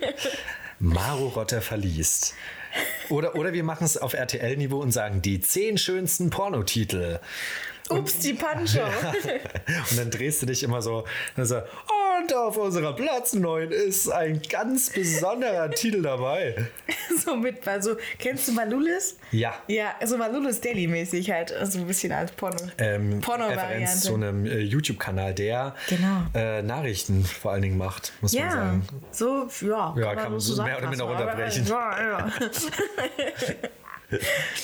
[0.78, 2.34] Maro Rotter verliest.
[3.08, 7.20] Oder, oder wir machen es auf RTL-Niveau und sagen die zehn schönsten Pornotitel.
[7.88, 8.80] Ups, die Pancho.
[9.90, 11.04] Und dann drehst du dich immer so,
[11.36, 11.62] dann so
[12.18, 16.68] und auf unserer Platz 9 ist ein ganz besonderer Titel dabei.
[17.26, 19.18] So mit, also, kennst du Malulis?
[19.32, 19.54] Ja.
[19.68, 22.56] Ja, so Malulis Daily-mäßig halt, so ein bisschen als Porno.
[22.78, 23.62] ähm, Porno-Variante.
[23.72, 26.22] Referenz zu einem äh, YouTube-Kanal, der Genau.
[26.34, 28.86] äh, Nachrichten vor allen Dingen macht, muss man Ja, sagen.
[29.10, 29.94] so, ja.
[29.98, 31.66] Ja, kann man so mehr oder minder runterbrechen.
[31.66, 32.32] Ja, ja.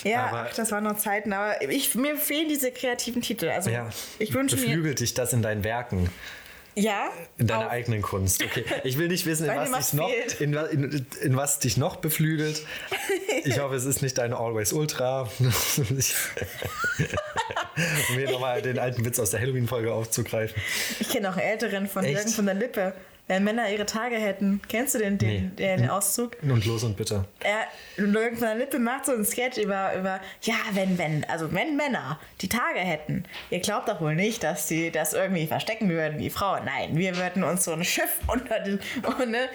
[0.05, 3.49] ja Aber- ach, das waren noch Zeiten, aber ich, mir fehlen diese kreativen Titel.
[3.49, 4.95] Also Ja, ich wünsche mir.
[4.95, 6.11] dich das in deinen Werken,
[6.75, 7.11] Ja.
[7.39, 7.71] in deiner auch.
[7.71, 8.43] eigenen Kunst.
[8.43, 11.97] Okay, ich will nicht wissen, in was, dich noch, in, in, in was dich noch
[11.97, 12.65] beflügelt.
[13.45, 15.29] Ich hoffe, es ist nicht deine Always Ultra.
[18.11, 20.61] Um hier nochmal den alten Witz aus der Halloween-Folge aufzugreifen.
[21.01, 22.17] Ich kenne auch einen älteren von Echt?
[22.17, 22.93] Jürgen von der Lippe.
[23.33, 24.61] Wenn Männer ihre Tage hätten.
[24.69, 25.51] Kennst du den, den, Nee.
[25.57, 26.37] den, den Auszug?
[26.43, 27.25] Und los und bitte.
[27.41, 27.67] Er,
[27.97, 31.75] Jürgen von der Lippe macht so einen Sketch über, über, ja, wenn, wenn, also wenn
[31.77, 36.19] Männer die Tage hätten, ihr glaubt doch wohl nicht, dass sie das irgendwie verstecken würden
[36.19, 36.67] wie Frauen.
[36.67, 39.49] Nein, wir würden uns so ein Schiff unter den, und, ne,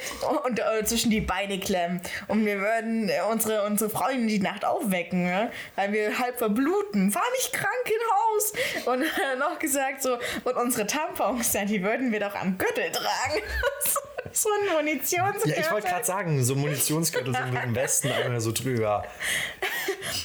[0.43, 4.65] und, äh, zwischen die Beine klemmen und wir würden äh, unsere, unsere Freundin die Nacht
[4.65, 7.11] aufwecken, ne, weil wir halb verbluten.
[7.11, 8.53] Fahr nicht krank in Haus.
[8.87, 13.41] Und äh, noch gesagt so, und unsere Tampons, die würden wir doch am Gürtel tragen.
[14.32, 15.51] so ein Munitionsgürtel.
[15.51, 19.03] Ja, ich wollte gerade sagen, so Munitionsgürtel sind im Westen einmal so drüber.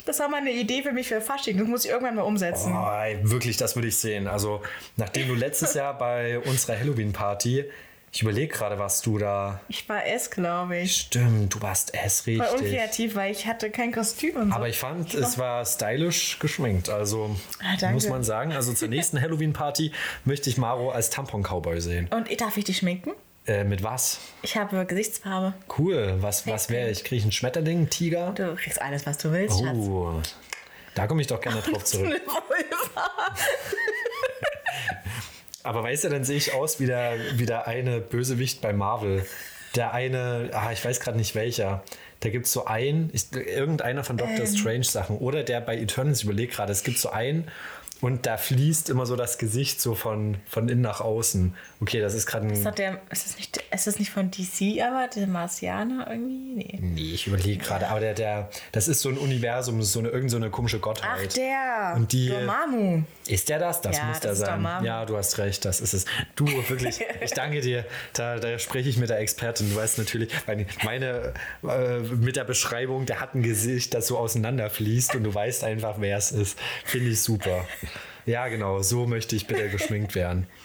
[0.07, 1.57] Das war mal eine Idee für mich für Fasching.
[1.59, 2.73] Das muss ich irgendwann mal umsetzen.
[2.75, 4.27] Oh, ey, wirklich, das würde ich sehen.
[4.27, 4.63] Also,
[4.97, 7.65] nachdem du letztes Jahr bei unserer Halloween-Party,
[8.15, 9.61] ich überlege gerade, was du da.
[9.69, 10.95] Ich war es, glaube ich.
[10.95, 12.47] Stimmt, du warst es richtig.
[12.47, 14.55] Voll unkreativ, weil ich hatte kein Kostüm und so.
[14.57, 16.91] Aber ich fand, es war stylisch geschminkt.
[16.91, 18.53] Also, Ah, muss man sagen.
[18.53, 19.93] Also, zur nächsten Halloween-Party
[20.27, 22.09] möchte ich Maro als Tampon-Cowboy sehen.
[22.15, 23.13] Und darf ich dich schminken?
[23.47, 24.21] Äh, mit was?
[24.43, 25.55] Ich habe Gesichtsfarbe.
[25.79, 26.17] Cool.
[26.21, 27.03] Was, was wäre ich?
[27.03, 28.33] Kriege ich einen Schmetterling, einen Tiger?
[28.33, 29.77] Du kriegst alles, was du willst, Schatz.
[29.77, 30.21] Oh,
[30.95, 32.21] da komme ich doch gerne drauf zurück.
[35.65, 39.27] Aber weißt du, dann sehe ich aus wie der, wie der eine Bösewicht bei Marvel.
[39.75, 41.83] Der eine, ah, ich weiß gerade nicht welcher.
[42.21, 45.19] Da gibt es so einen, ich, irgendeiner von Doctor Strange Sachen.
[45.19, 47.49] Oder der bei Eternals, ich überlege gerade, es gibt so einen
[48.03, 51.55] und da fließt immer so das Gesicht so von, von innen nach außen.
[51.81, 52.65] Okay, das ist gerade Ist ein.
[52.65, 56.55] das, der, ist, das nicht, ist das nicht von DC, aber der Marsianer irgendwie?
[56.55, 56.79] Nee.
[56.83, 60.09] Nee, ich überlege gerade, aber der, der, das ist so ein Universum, ist so eine,
[60.11, 61.35] irgend so eine komische Ach, Gottheit.
[61.37, 61.95] der.
[61.97, 63.05] Und die- Dormammu.
[63.29, 63.81] Ist der das?
[63.81, 64.55] Das Ja, muss der das ist sein.
[64.63, 64.85] Dormammu.
[64.87, 66.05] Ja, du hast recht, das ist es.
[66.37, 67.87] Du, wirklich, ich danke dir.
[68.15, 69.71] Da, da spreche ich mit der Expertin.
[69.71, 74.19] Du weißt natürlich, meine, meine äh, mit der Beschreibung, der hat ein Gesicht, das so
[74.19, 76.59] auseinanderfließt und du weißt einfach, wer es ist.
[76.85, 77.65] Finde ich super.
[78.27, 80.47] Ja, genau, so möchte ich bitte geschminkt werden.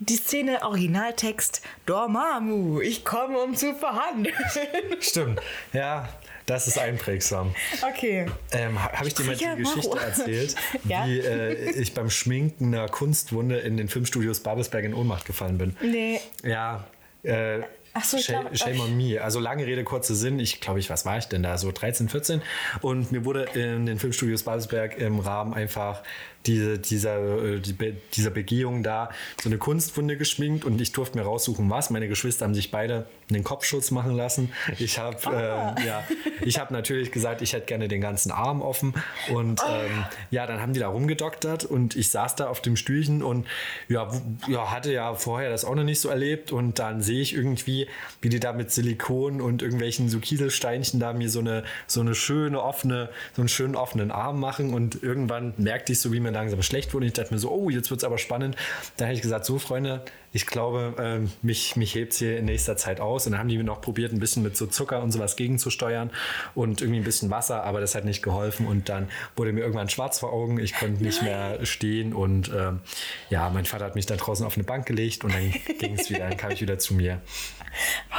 [0.00, 4.34] Die Szene, Originaltext, Dormammu, ich komme, um zu verhandeln.
[5.00, 5.40] Stimmt,
[5.72, 6.08] ja,
[6.46, 7.54] das ist einprägsam.
[7.88, 8.26] okay.
[8.50, 10.00] Ähm, Habe ich dir mal die Geschichte Maro.
[10.00, 11.06] erzählt, Ja.
[11.06, 15.76] wie äh, ich beim Schminken einer Kunstwunde in den Filmstudios Babelsberg in Ohnmacht gefallen bin?
[15.80, 16.20] Nee.
[16.42, 16.84] Ja,
[17.22, 17.60] äh,
[17.96, 19.22] Ach so, ich shame, glaub, shame on me.
[19.22, 20.40] Also lange Rede, kurzer Sinn.
[20.40, 21.56] Ich glaube, ich, was war ich denn da?
[21.56, 22.42] So 13, 14.
[22.80, 26.02] Und mir wurde in den Filmstudios Babelsberg im Rahmen einfach
[26.46, 29.10] diese, dieser, äh, die Be dieser Begehung da
[29.42, 31.90] so eine Kunstwunde geschminkt und ich durfte mir raussuchen, was.
[31.90, 34.52] Meine Geschwister haben sich beide einen Kopfschutz machen lassen.
[34.78, 35.74] Ich habe Ah.
[35.78, 36.04] äh, ja,
[36.42, 38.94] ich habe natürlich gesagt, ich hätte gerne den ganzen Arm offen.
[39.32, 43.22] Und ähm, ja, dann haben die da rumgedoktert und ich saß da auf dem Stühlchen
[43.22, 43.46] und
[43.88, 44.10] ja,
[44.48, 46.52] ja, hatte ja vorher das auch noch nicht so erlebt.
[46.52, 47.86] Und dann sehe ich irgendwie,
[48.20, 52.14] wie die da mit Silikon und irgendwelchen so Kieselsteinchen da mir so eine, so eine
[52.14, 54.74] schöne offene, so einen schönen offenen Arm machen.
[54.74, 57.06] Und irgendwann merkte ich so, wie mir langsam schlecht wurde.
[57.06, 58.56] Ich dachte mir so, oh, jetzt wird es aber spannend.
[58.96, 62.46] Da habe ich gesagt, so Freunde, ich glaube, ähm, mich, mich hebt es hier in
[62.46, 63.24] nächster Zeit aus.
[63.24, 66.10] Und dann haben die mir noch probiert, ein bisschen mit so Zucker und sowas gegenzusteuern
[66.56, 68.66] und irgendwie ein bisschen Wasser, aber das hat nicht geholfen.
[68.66, 70.58] Und dann wurde mir irgendwann schwarz vor Augen.
[70.58, 72.12] Ich konnte nicht mehr stehen.
[72.12, 72.80] Und ähm,
[73.30, 76.10] ja, mein Vater hat mich dann draußen auf eine Bank gelegt und dann ging es
[76.10, 77.20] wieder, dann kam ich wieder zu mir.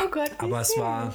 [0.02, 0.32] Oh Gott.
[0.38, 1.14] Aber es war,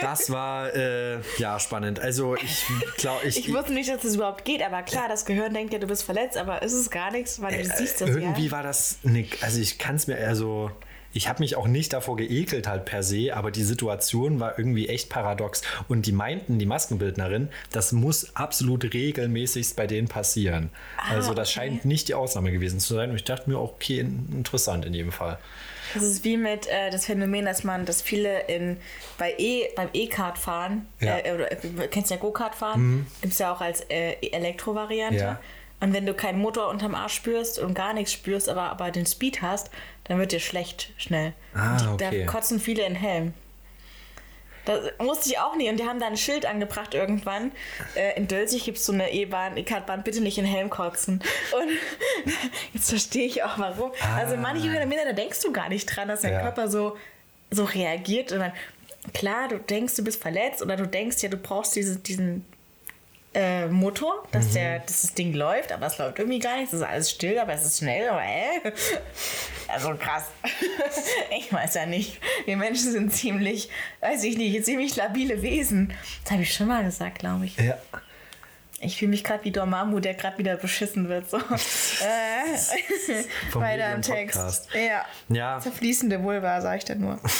[0.00, 2.00] das war äh, ja spannend.
[2.00, 2.64] Also ich
[2.96, 5.78] glaube, ich, Ich wusste nicht, dass das überhaupt geht, aber klar, das Gehirn denkt ja,
[5.78, 8.52] du bist verletzt, aber ist es gar nichts, weil du siehst das Äh, irgendwie ja.
[8.52, 10.70] war das nicht, also ich kann es mir eher so,
[11.12, 14.88] ich habe mich auch nicht davor geekelt halt per se, aber die Situation war irgendwie
[14.88, 20.70] echt paradox und die meinten, die Maskenbildnerin, das muss absolut regelmäßigst bei denen passieren.
[21.10, 21.54] also das okay.
[21.68, 25.10] scheint nicht die Ausnahme gewesen zu sein und ich dachte mir, okay, interessant in jedem
[25.10, 25.38] Fall.
[25.94, 28.76] Das ist wie mit äh, das Phänomen, dass man, dass viele in,
[29.18, 31.18] bei e, beim E-Kart fahren, Ja.
[31.18, 35.18] äh, oder, äh, kennst du ja Go-Kart fahren, gibt es ja auch als äh, Elektro-Variante.
[35.18, 35.40] Ja.
[35.82, 39.04] Und wenn du keinen Motor unterm Arsch spürst und gar nichts spürst, aber, aber den
[39.04, 39.68] Speed hast,
[40.04, 41.32] dann wird dir schlecht schnell.
[41.54, 42.24] Ah, okay.
[42.24, 43.34] Da kotzen viele in Helm.
[44.64, 45.68] Das wusste ich auch nie.
[45.68, 47.50] Und die haben da ein Schild angebracht irgendwann.
[47.96, 51.20] Äh, in Dölzig gibt es so eine E-Bahn, E-Kartbahn, bitte nicht in Helm kotzen.
[51.52, 52.32] Und
[52.72, 53.90] jetzt verstehe ich auch warum.
[54.16, 56.36] Also manche Phänomene, da denkst du gar nicht dran, dass dein Ah.
[56.36, 56.42] Ja.
[56.42, 56.96] Körper so,
[57.50, 58.30] so reagiert.
[58.30, 58.52] Und dann,
[59.12, 62.44] klar, du denkst, du bist verletzt oder du denkst ja, du brauchst diese, diesen
[63.34, 64.52] äh, Motor, dass, Mhm.
[64.54, 66.68] der, dass das Ding läuft, aber es läuft irgendwie gar nicht.
[66.68, 68.08] Es ist alles still, aber es ist schnell.
[68.08, 68.72] Aber äh,
[69.68, 70.24] also krass.
[71.38, 72.20] ich weiß ja nicht.
[72.44, 75.92] Wir Menschen sind ziemlich, weiß ich nicht, ziemlich labile Wesen.
[76.24, 77.56] Das habe ich schon mal gesagt, glaube ich.
[77.56, 77.78] Ja.
[78.84, 81.30] Ich fühle mich gerade wie Dormammu, der gerade wieder beschissen wird.
[81.30, 81.36] So.
[81.38, 81.42] äh,
[83.54, 84.36] weiter im Text.
[84.36, 84.68] Podcast.
[84.74, 85.04] Ja.
[85.28, 85.60] Ja.
[85.60, 87.20] Zerfließende Vulva, sag ich dann nur.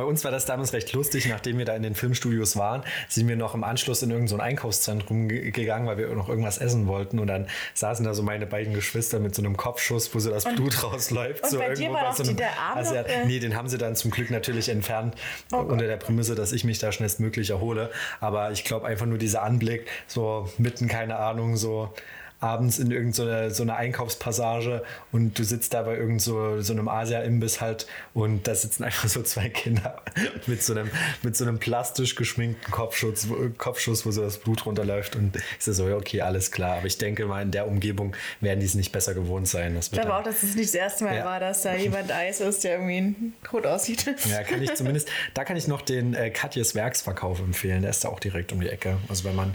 [0.00, 3.28] Bei uns war das damals recht lustig, nachdem wir da in den Filmstudios waren, sind
[3.28, 6.56] wir noch im Anschluss in irgendein so ein Einkaufszentrum ge- gegangen, weil wir noch irgendwas
[6.56, 7.18] essen wollten.
[7.18, 10.44] Und dann saßen da so meine beiden Geschwister mit so einem Kopfschuss, wo so das
[10.44, 11.42] Blut rausläuft.
[11.44, 13.26] und so bei dir irgendwo war bei doch so einem die- der Arm also, äh,
[13.26, 15.14] Nee, den haben sie dann zum Glück natürlich entfernt,
[15.52, 17.90] Oh unter der Prämisse, dass ich mich da schnellstmöglich erhole.
[18.20, 21.92] Aber ich glaube einfach nur dieser Anblick, so mitten, keine Ahnung, so
[22.40, 26.88] abends in irgendeiner so eine Einkaufspassage und du sitzt da bei irgend so, so einem
[26.88, 30.02] Asia-Imbiss halt und da sitzen einfach so zwei Kinder
[30.46, 30.90] mit so einem,
[31.22, 35.88] mit so einem plastisch geschminkten Kopfschutz, Kopfschuss, wo so das Blut runterläuft und ich so,
[35.88, 36.78] ja, okay, alles klar.
[36.78, 39.76] Aber ich denke mal, in der Umgebung werden die es nicht besser gewohnt sein.
[39.78, 41.24] ich glaube auch, dass es nicht das erste Mal ja.
[41.24, 44.06] war, dass da jemand Eis ist, der irgendwie gut aussieht.
[44.30, 47.82] Ja, kann ich zumindest, da kann ich noch den äh, Katjes Werksverkauf empfehlen.
[47.82, 48.96] Der ist da auch direkt um die Ecke.
[49.08, 49.54] Also wenn man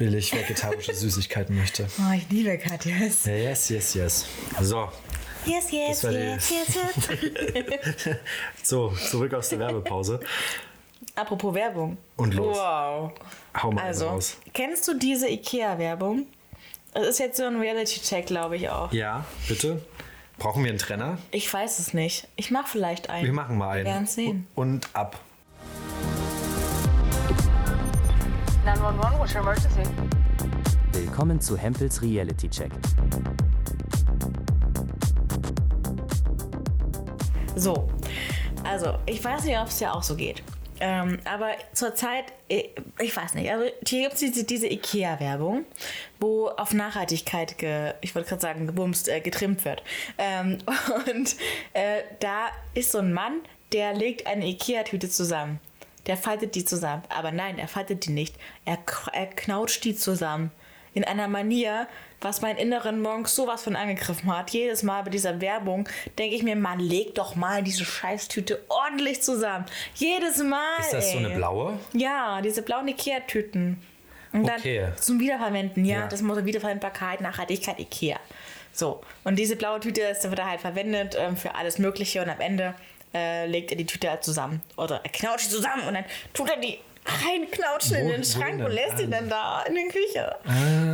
[0.00, 1.86] billig vegetarische Süßigkeiten möchte.
[1.98, 3.26] Oh, ich liebe Katjes.
[3.26, 4.26] Yes, yes, yes.
[4.60, 4.88] So.
[5.44, 8.16] Yes, yes, yes, yes, yes.
[8.62, 10.20] so, zurück aus der Werbepause.
[11.14, 11.98] Apropos Werbung.
[12.16, 12.56] Und los.
[12.56, 13.12] Wow.
[13.62, 14.38] Hau mal also, raus.
[14.54, 16.26] Kennst du diese IKEA-Werbung?
[16.94, 18.92] Das ist jetzt so ein Reality-Check, glaube ich auch.
[18.92, 19.82] Ja, bitte.
[20.38, 21.18] Brauchen wir einen Trenner?
[21.30, 22.26] Ich weiß es nicht.
[22.36, 23.26] Ich mache vielleicht einen.
[23.26, 23.84] Wir machen mal einen.
[23.84, 24.46] Wir werden sehen.
[24.54, 25.20] Und ab.
[28.76, 29.82] 911, what's your emergency?
[30.92, 32.70] Willkommen zu Hempels Reality Check.
[37.56, 37.88] So,
[38.62, 40.44] also ich weiß nicht, ob es ja auch so geht.
[40.78, 45.64] Ähm, aber zurzeit, ich, ich weiß nicht, also hier gibt es diese, diese IKEA-Werbung,
[46.20, 49.82] wo auf Nachhaltigkeit, ge, ich wollte gerade sagen, gebumst, äh, getrimmt wird.
[50.16, 50.58] Ähm,
[51.10, 51.34] und
[51.72, 53.40] äh, da ist so ein Mann,
[53.72, 55.58] der legt eine IKEA-Tüte zusammen.
[56.06, 57.02] Der faltet die zusammen.
[57.08, 58.34] Aber nein, er faltet die nicht.
[58.64, 58.78] Er,
[59.12, 60.50] er knautscht die zusammen.
[60.92, 61.86] In einer Manier,
[62.20, 64.50] was meinen inneren Monk sowas von angegriffen hat.
[64.50, 69.22] Jedes Mal bei dieser Werbung denke ich mir, man legt doch mal diese Scheißtüte ordentlich
[69.22, 69.66] zusammen.
[69.94, 70.80] Jedes Mal.
[70.80, 71.12] Ist das ey.
[71.12, 71.78] so eine blaue?
[71.92, 73.80] Ja, diese blauen Ikea-Tüten.
[74.32, 74.88] Und dann Okay.
[74.96, 76.06] zum Wiederverwenden, ja, Ja.
[76.08, 78.18] das Motto Wiederverwendbarkeit, Nachhaltigkeit, Ikea.
[78.72, 82.40] So, und diese blaue Tüte ist, wird halt verwendet ähm, für alles Mögliche und am
[82.40, 82.74] Ende
[83.14, 84.62] äh, legt er die Tüte halt zusammen.
[84.76, 86.78] Oder er knautscht sie zusammen und dann tut er die
[87.24, 89.06] reinknautschen in den Schrank und lässt die Ah.
[89.10, 90.36] dann da in der Küche.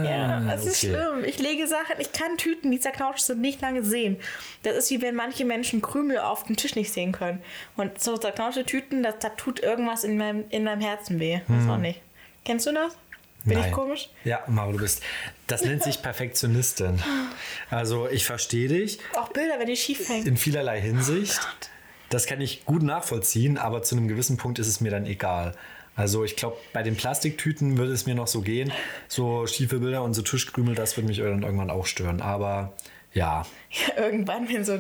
[0.09, 0.95] ja, das ist okay.
[0.95, 1.25] schlimm.
[1.25, 4.17] Ich lege Sachen, ich kann Tüten, die zerknautscht sind, nicht lange sehen.
[4.63, 7.43] Das ist wie wenn manche Menschen Krümel auf dem Tisch nicht sehen können.
[7.77, 11.41] Und so zerknautschte Tüten, das, da tut irgendwas in meinem, in meinem Herzen weh.
[11.49, 12.01] Weiß auch nicht.
[12.45, 12.97] Kennst du das?
[13.45, 13.73] Bin ich Nein.
[13.73, 14.09] komisch?
[14.25, 15.03] Ja, Maro, du bist.
[15.49, 17.01] Das nennt sich Perfektionistin.
[17.71, 20.27] Also ich verstehe dich Auch Bilder, wenn die schief hängen.
[20.27, 21.41] in vielerlei Hinsicht.
[22.11, 25.55] Das kann ich gut nachvollziehen, aber zu einem gewissen Punkt ist es mir dann egal.
[25.97, 28.71] Also ich glaube, bei den Plastiktüten würde es mir noch so gehen.
[29.09, 32.21] So schiefe Bilder und so Tischkrümel, das würde mich dann irgendwann auch stören.
[32.21, 32.75] Aber
[33.15, 34.79] ja, Ja, irgendwann, wenn so,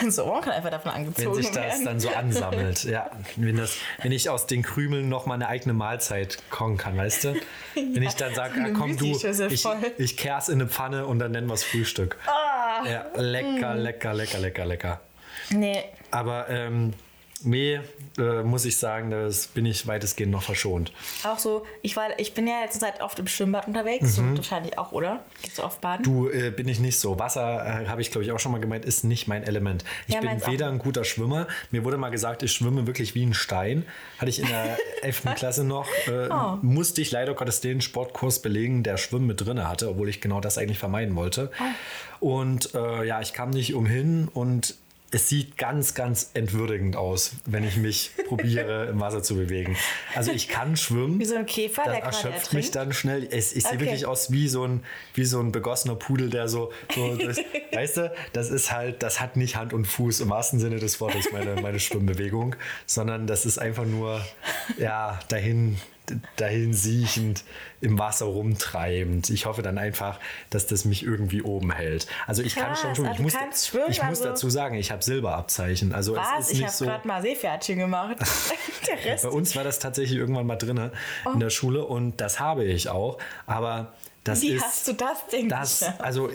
[0.00, 1.84] wenn so Ohren einfach davon wenn angezogen sich das werden.
[1.84, 2.84] dann so ansammelt.
[2.84, 6.96] Ja, wenn, das, wenn ich aus den Krümeln noch mal eine eigene Mahlzeit kochen kann,
[6.96, 7.34] weißt du?
[7.74, 9.66] Wenn ich dann sage, ah, komm du, ich,
[9.98, 12.18] ich kehr's in eine Pfanne und dann nennen wir es Frühstück.
[12.26, 12.86] Ah.
[12.88, 15.00] Ja, lecker, lecker, lecker, lecker, lecker.
[15.50, 16.92] Nee, Aber ähm,
[17.44, 17.80] nee,
[18.18, 20.92] äh, muss ich sagen, das bin ich weitestgehend noch verschont.
[21.24, 24.16] auch so, ich, war, ich bin ja jetzt seit oft im Schwimmbad unterwegs.
[24.16, 25.24] Du wahrscheinlich auch, oder?
[25.42, 26.02] Gehst du oft baden?
[26.02, 26.04] Mhm.
[26.04, 27.18] Du äh, bin ich nicht so.
[27.18, 29.82] Wasser, äh, habe ich glaube ich auch schon mal gemeint, ist nicht mein Element.
[30.06, 31.48] Ich Ja, bin weder ein guter Schwimmer.
[31.70, 33.86] Mir wurde mal gesagt, ich schwimme wirklich wie ein Stein.
[34.18, 35.22] Hatte ich in der 11.
[35.34, 35.88] Klasse noch.
[36.06, 36.58] Äh, Oh.
[36.62, 40.40] Musste ich leider Gottes den Sportkurs belegen, der Schwimmen mit drinne hatte, obwohl ich genau
[40.40, 41.50] das eigentlich vermeiden wollte.
[42.20, 42.26] Oh.
[42.38, 44.76] Und äh, ja, ich kam nicht umhin und
[45.14, 49.76] es sieht ganz, ganz entwürdigend aus, wenn ich mich probiere, im Wasser zu bewegen.
[50.14, 51.20] Also ich kann schwimmen.
[51.20, 53.28] Wie so ein Käfer, Das der gerade erschöpft mich dann schnell.
[53.32, 53.80] Ich sehe Okay.
[53.80, 54.82] wirklich aus wie so ein,
[55.14, 57.36] wie so ein begossener Pudel, der so, so das,
[57.72, 61.00] weißt du, das ist halt, das hat nicht Hand und Fuß im wahrsten Sinne des
[61.00, 64.24] Wortes, meine, meine Schwimmbewegung, sondern das ist einfach nur,
[64.78, 65.78] ja, dahin,
[66.36, 67.44] dahin siechend
[67.80, 69.30] im Wasser rumtreibend.
[69.30, 70.18] Ich hoffe dann einfach,
[70.50, 72.06] dass das mich irgendwie oben hält.
[72.26, 73.06] Also ich kann Krass, schon tun.
[73.06, 75.92] also Ich muss, schwimmen, ich muss also- dazu sagen, ich habe Silberabzeichen.
[75.92, 76.50] Also es Was?
[76.50, 76.84] ist Ich habe so.
[76.84, 78.16] gerade mal Seepferdchen gemacht.
[79.22, 80.90] Bei uns war das tatsächlich irgendwann mal drin
[81.24, 81.30] Oh.
[81.32, 83.18] in der Schule und das habe ich auch.
[83.46, 83.92] Aber
[84.24, 84.62] das Wie ist.
[84.64, 86.00] hast du das Ding Das, geschafft?
[86.00, 86.30] also,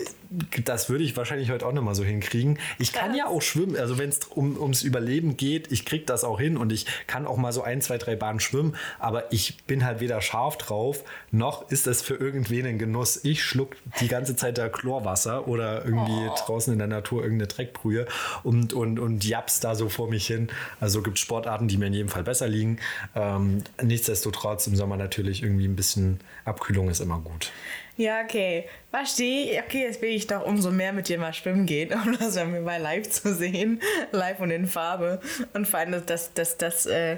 [0.65, 2.60] das würde ich wahrscheinlich heute auch noch mal so hinkriegen.
[2.80, 3.78] Ich kann ja auch schwimmen.
[3.78, 7.26] Also, wenn es um, ums Überleben geht, ich kriege das auch hin und ich kann
[7.26, 8.76] auch mal so ein, zwei, drei Bahnen schwimmen.
[9.00, 13.21] Aber ich bin halt weder scharf drauf, noch ist es für irgendwen ein Genuss.
[13.23, 16.36] Ich schluck die ganze Zeit da Chlorwasser oder irgendwie Oh.
[16.45, 18.06] draußen in der Natur irgendeine Dreckbrühe
[18.43, 20.50] und, und, und japs da so vor mich hin.
[20.82, 22.80] Also gibt Sportarten, die mir in jedem Fall besser liegen.
[23.15, 27.52] Ähm, nichtsdestotrotz im Sommer natürlich irgendwie ein bisschen Abkühlung ist immer gut.
[27.98, 28.66] Ja, okay.
[28.92, 29.62] Verstehe.
[29.64, 32.64] Okay, jetzt will ich doch umso mehr mit dir mal schwimmen gehen, um das dann
[32.64, 33.82] mal live zu sehen.
[34.12, 35.20] Live und in Farbe.
[35.54, 37.18] Und vor allem, dass das, das, äh,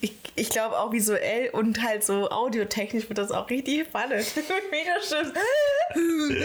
[0.00, 4.24] ich, ich glaube auch visuell und halt so audiotechnisch wird das auch richtig spannend.
[4.70, 5.32] Mega schön.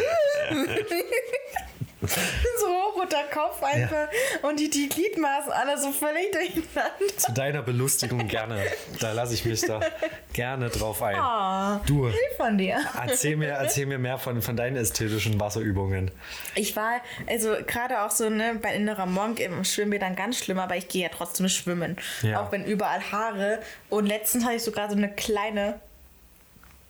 [2.59, 4.07] so hochroter Kopf einfach
[4.43, 6.91] und die, die Gliedmaßen alle so völlig durcheinander.
[7.17, 8.63] Zu deiner Belustigung gerne.
[8.99, 9.79] Da lasse ich mich da
[10.33, 11.15] gerne drauf ein.
[11.19, 12.79] Oh, Du, lieb von dir.
[13.01, 16.11] erzähl mir, erzähl mir mehr von, von deinen ästhetischen Wasserübungen.
[16.55, 20.75] Ich war, also gerade auch so, ne, bei innerer Monk im Schwimmbädern ganz schlimm, aber
[20.75, 21.97] ich gehe ja trotzdem schwimmen.
[22.21, 22.41] Ja.
[22.41, 23.59] Auch wenn überall Haare.
[23.89, 25.79] Und letztens hatte ich sogar so eine kleine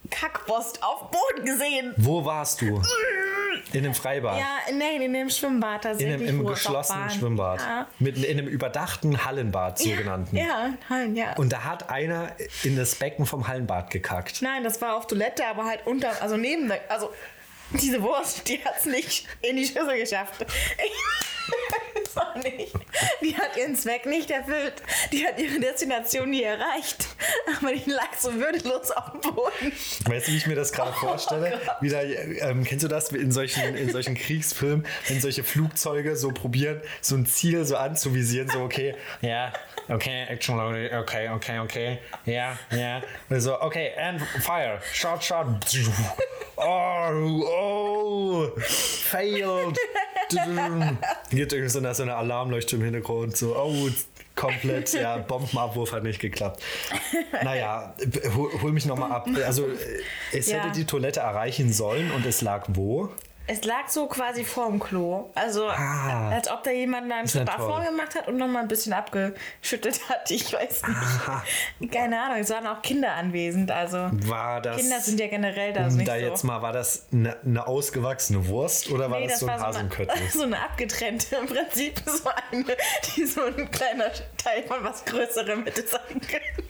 [0.09, 1.93] Kackpost auf Boden gesehen.
[1.97, 2.81] Wo warst du?
[3.73, 4.37] In einem Freibad?
[4.39, 6.29] Ja, nein, in dem Schwimmbad In einem, tatsächlich.
[6.29, 7.09] im geschlossenen.
[7.09, 7.59] Schwimmbad.
[7.61, 7.87] Ja.
[7.99, 10.35] Mit, in einem überdachten Hallenbad, sogenannten.
[10.37, 11.35] Ja, Hallen, ja.
[11.35, 12.31] Und da hat einer
[12.63, 14.41] in das Becken vom Hallenbad gekackt.
[14.41, 17.11] Nein, das war auf Toilette, aber halt unter, also neben der, also
[17.71, 20.45] diese Wurst, die hat es nicht in die Schüssel geschafft.
[20.45, 20.91] Ich
[22.17, 22.73] weiß nicht.
[23.21, 24.73] Die hat ihren Zweck nicht erfüllt.
[25.11, 27.07] Die hat ihre Destination nie erreicht.
[27.57, 29.71] Aber die lag so würdelos auf dem Boden.
[30.05, 31.59] Weißt du, wie ich mir das gerade Oh vorstelle?
[31.81, 36.81] Wieder, ähm, kennst du das in solchen, in solchen Kriegsfilmen, wenn solche Flugzeuge so probieren,
[37.01, 39.53] so ein Ziel so anzuvisieren, so okay, ja,
[39.89, 43.01] okay, action loaded, okay, okay, okay, ja, ja.
[43.29, 45.47] Und so, okay, and fire, shot, shot.
[46.59, 49.77] Oh, oh, failed.
[51.29, 53.89] Geht irgendwie so eine, eine Alarmleuchte im Hintergrund, so, oh,
[54.35, 56.61] komplett, ja, Bombenabwurf hat nicht geklappt.
[57.43, 57.95] Naja,
[58.35, 59.27] hol, hol mich nochmal ab.
[59.45, 59.65] Also,
[60.31, 60.57] es Ja.
[60.63, 63.09] hätte die Toilette erreichen sollen und es lag wo?
[63.49, 65.29] Es lag so quasi vorm Klo.
[65.33, 66.29] Also, Ah.
[66.31, 67.85] als ob da jemand einen Ist ja Schritt davor toll.
[67.91, 70.29] gemacht hat und nochmal ein bisschen abgeschüttelt hat.
[70.31, 70.81] Ich weiß
[71.79, 71.91] nicht.
[71.93, 73.71] Keine Ahnung, es waren auch Kinder anwesend.
[73.71, 74.77] Also, War das.
[74.77, 76.25] Kinder sind ja generell da um nicht da so.
[76.25, 79.67] jetzt mal, war das eine, eine ausgewachsene Wurst oder war Nee, das, so ein war
[79.67, 80.29] Hasenköttchen?
[80.33, 82.65] so eine abgetrennte, im Prinzip so eine,
[83.15, 86.67] die so ein kleiner Teil von was Größerem hätte sein können.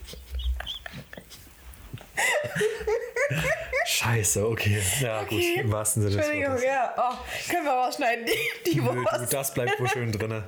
[3.86, 4.82] Scheiße, okay.
[5.02, 6.66] Ja, gut, im wahrsten Sinne des Entschuldigung, Wortes.
[6.66, 6.94] ja.
[6.98, 10.44] Oh, können wir rausschneiden, die, die Nö, du, das bleibt wohl schön drin.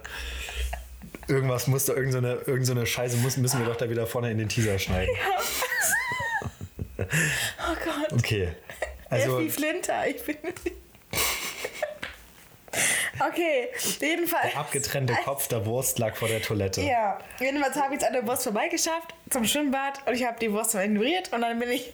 [1.28, 4.50] Irgendwas muss da, irgendeine, irgendeine Scheiße muss, müssen wir doch da wieder vorne in den
[4.50, 5.14] Teaser schneiden.
[7.00, 8.14] Oh Gott.
[8.14, 8.50] Okay.
[9.10, 10.38] Also, Effi Flinter, ich bin.
[13.20, 13.68] Okay,
[14.00, 14.52] jedenfalls.
[14.52, 16.82] der abgetrennte Kopf der Wurst lag vor der Toilette.
[16.82, 20.52] Ja, jedenfalls habe ich es an der Wurst vorbeigeschafft zum Schwimmbad und ich habe die
[20.52, 21.94] Wurst ignoriert und dann bin ich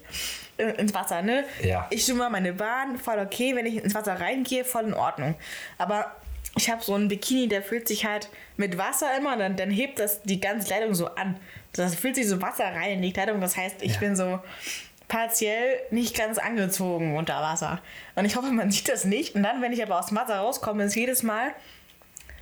[0.58, 1.46] äh, ins Wasser, ne?
[1.64, 1.88] Ja.
[1.90, 5.36] Ich schwimme meine Bahn, voll okay, wenn ich ins Wasser reingehe, voll in Ordnung.
[5.78, 6.12] Aber
[6.58, 10.00] ich habe so einen Bikini, der fühlt sich halt mit Wasser immer, dann, dann hebt
[10.00, 11.38] das die ganze Kleidung so an.
[11.74, 14.00] Das fühlt sich so Wasser rein in die Kleidung, das heißt, ich Ja.
[14.00, 14.40] bin so
[15.08, 17.82] partiell nicht ganz angezogen unter Wasser.
[18.16, 19.36] Und ich hoffe, man sieht das nicht.
[19.36, 21.54] Und dann, wenn ich aber aus dem Wasser rauskomme, ist jedes Mal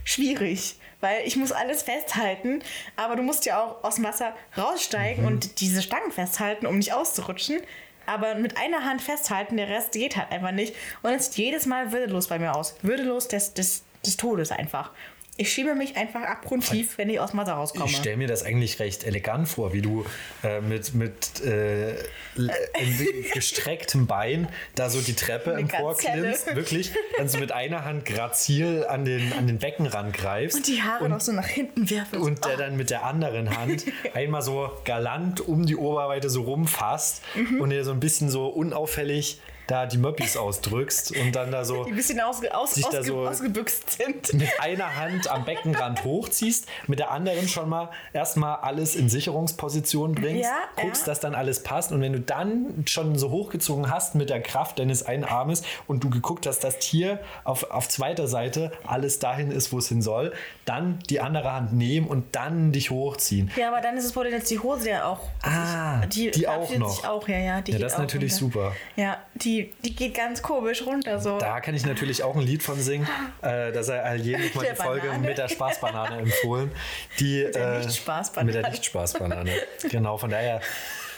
[0.03, 2.61] schwierig, weil ich muss alles festhalten,
[2.95, 6.93] aber du musst ja auch aus dem Wasser raussteigen und diese Stangen festhalten, um nicht
[6.93, 7.59] auszurutschen.
[8.05, 10.75] Aber mit einer Hand festhalten, der Rest geht halt einfach nicht.
[11.03, 12.75] Und es sieht jedes Mal würdelos bei mir aus.
[12.81, 14.91] Würdelos des, des, des Todes einfach.
[15.35, 17.85] Ich schiebe mich einfach abgrundtief, wenn ich aus dem Wasser rauskomme.
[17.85, 20.05] Ich stelle mir das eigentlich recht elegant vor, wie du
[20.43, 21.95] äh, mit, mit äh,
[23.33, 29.05] gestrecktem Bein da so die Treppe emporklimmst, wirklich, dann so mit einer Hand grazil an
[29.05, 32.19] den, an den Beckenrand greifst und die Haare noch so nach hinten werfen.
[32.19, 37.21] und der dann mit der anderen Hand einmal so galant um die Oberweite so rumfasst
[37.35, 37.61] Mhm.
[37.61, 41.83] und dir so ein bisschen so unauffällig da die Möppis ausdrückst und dann da so
[41.85, 44.33] die ein bisschen ausge, aus, Sich da so- ausgebüxt sind.
[44.33, 50.15] mit einer Hand am Beckenrand hochziehst, mit der anderen schon mal erstmal alles in Sicherungsposition
[50.15, 51.11] bringst, Ja, guckst, ja.
[51.11, 54.79] dass dann alles passt und wenn du dann schon so hochgezogen hast mit der Kraft
[54.79, 59.51] deines einen Armes und du geguckt hast, dass hier auf, auf zweiter Seite alles dahin
[59.51, 60.33] ist, wo es hin soll,
[60.65, 63.51] dann die andere Hand nehmen und dann dich hochziehen.
[63.55, 65.19] Ja, aber dann ist das Problem, dass die Hose ja auch.
[65.41, 67.05] Ah, die auch verabschiedet noch.
[67.05, 67.61] Auch, ja, ja.
[67.61, 68.53] Die Ja, das ist auch natürlich runter.
[68.53, 68.71] super.
[68.95, 71.37] Ja, die, die geht ganz komisch runter so.
[71.37, 73.07] Da kann ich natürlich auch ein Lied von singen.
[73.41, 76.71] Äh, da sei all jedem mal die Folge mit der Spaßbanane empfohlen.
[77.19, 78.45] Die, mit der Nicht-Spaßbanane.
[78.45, 79.51] Mit der Nicht-Spaßbanane.
[79.89, 80.61] genau, von daher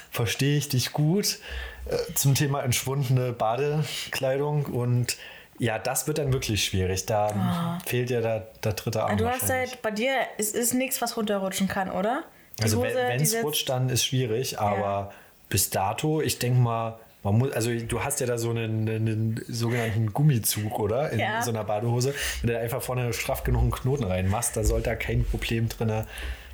[0.09, 1.37] verstehe ich dich gut
[1.85, 5.17] äh, zum Thema entschwundene Badekleidung und
[5.59, 7.05] ja, das wird dann wirklich schwierig.
[7.05, 9.17] Da fehlt ja der, der dritte Arm.
[9.17, 12.23] Du hast halt, bei dir, es ist nichts, was runterrutschen kann, oder?
[12.59, 15.13] Die Also wenn die es rutscht, dann ist schwierig, aber
[15.49, 19.43] bis dato, ich denke mal, man muss, also du hast ja da so einen, einen
[19.47, 21.09] sogenannten Gummizug, oder?
[21.11, 21.41] In Ja.
[21.41, 22.13] so einer Badehose.
[22.41, 25.67] Wenn du da einfach vorne straff genug einen Knoten reinmachst, da sollte da kein Problem
[25.67, 26.05] drin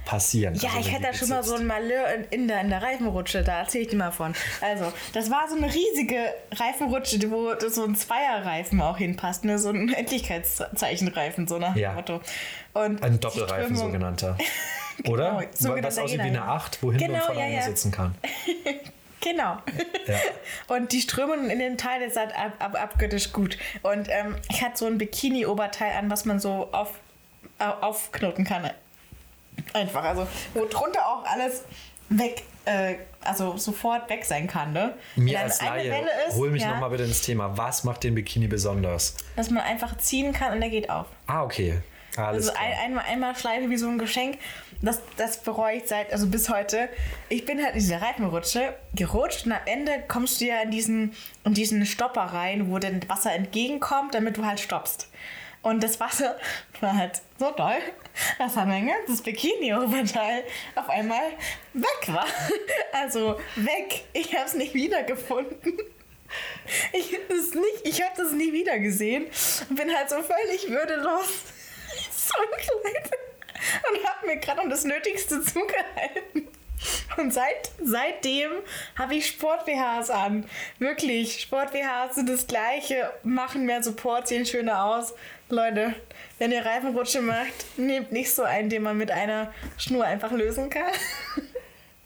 [0.05, 0.55] passieren.
[0.55, 3.43] Ja, Also, ich hätte da schon mal so ein Malheur in, der, in der Reifenrutsche,
[3.43, 4.33] da erzähle ich dir mal von.
[4.59, 6.17] Also, das war so eine riesige
[6.55, 9.59] Reifenrutsche, wo so ein Zweierreifen auch hinpasst, ne?
[9.59, 11.93] so ein Endlichkeitszeichenreifen, so nach dem Ja.
[11.93, 12.19] Motto.
[12.73, 14.37] Und Ein Doppelreifen sogenannter.
[15.07, 15.43] Oder?
[15.53, 16.47] so Was genannter aussieht wie eine jeder.
[16.47, 17.61] 8, wo hinten Genau, und vorne ja, ja.
[17.61, 18.15] sitzen kann.
[19.21, 19.57] Genau.
[20.07, 20.17] Ja.
[20.75, 23.57] Und die Strömung in den Teil ist halt ab, ab, abgöttisch gut.
[23.83, 26.99] Und ähm, ich hatte so ein Bikini-Oberteil an, was man so auf,
[27.59, 28.69] au- aufknoten kann.
[29.73, 30.03] Einfach.
[30.03, 31.63] Also, wo drunter auch alles
[32.09, 34.95] weg, äh, also sofort weg sein kann, ne?
[35.15, 37.55] Mir Wenn als Laie, Welle ist, hol mich ja, nochmal bitte ins Thema.
[37.57, 39.15] Was macht den Bikini besonders?
[39.35, 41.05] Dass man einfach ziehen kann und der geht auf.
[41.27, 41.81] Ah, okay.
[42.17, 44.37] Alles Also ein, einmal, einmal Schleife wie so ein Geschenk.
[44.81, 46.89] Das, das bereue ich seit, also bis heute.
[47.29, 51.13] Ich bin halt in diese Reifenrutsche gerutscht und am Ende kommst du ja in diesen,
[51.43, 55.09] in diesen Stopper rein, wo dann Wasser entgegenkommt, damit du halt stoppst.
[55.61, 56.37] Und das Wasser
[56.81, 57.77] war halt so toll,
[58.39, 60.43] dass dann mein ganzes Bikini-Oberteil
[60.75, 61.31] auf einmal
[61.73, 62.25] weg war.
[62.93, 64.03] Also weg.
[64.13, 65.77] Ich habe es nicht wiedergefunden.
[66.93, 69.25] Ich, das nicht, ich habe das nie wieder gesehen
[69.69, 71.27] und bin halt so völlig würdelos
[72.15, 73.30] zurückgeleitet
[73.89, 76.47] und habe mir gerade um das Nötigste zugehalten.
[77.17, 78.51] Und seit, seitdem
[78.97, 80.45] habe ich Sport-BHs an.
[80.79, 85.13] Wirklich, Sport-BHs sind das Gleiche, machen mehr Support, sehen schöner aus.
[85.49, 85.93] Leute,
[86.39, 90.69] wenn ihr Reifenrutsche macht, nehmt nicht so einen, den man mit einer Schnur einfach lösen
[90.69, 90.91] kann.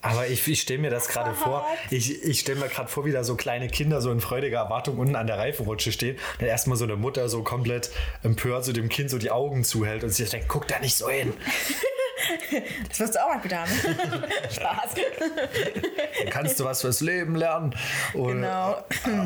[0.05, 1.65] Aber ich, ich stelle mir das gerade vor.
[1.89, 4.97] Ich, ich stelle mir gerade vor, wie da so kleine Kinder so in freudiger Erwartung
[4.97, 6.17] unten an der Reifenrutsche stehen.
[6.39, 7.89] Dann erstmal so eine Mutter so komplett
[8.23, 11.09] empört so dem Kind so die Augen zuhält und sich denkt, guck da nicht so
[11.09, 11.33] hin.
[12.89, 13.71] Das wirst du auch mal wieder haben.
[14.49, 14.95] Spaß.
[16.23, 17.75] Dann kannst du was fürs Leben lernen.
[18.13, 18.83] Und, Genau.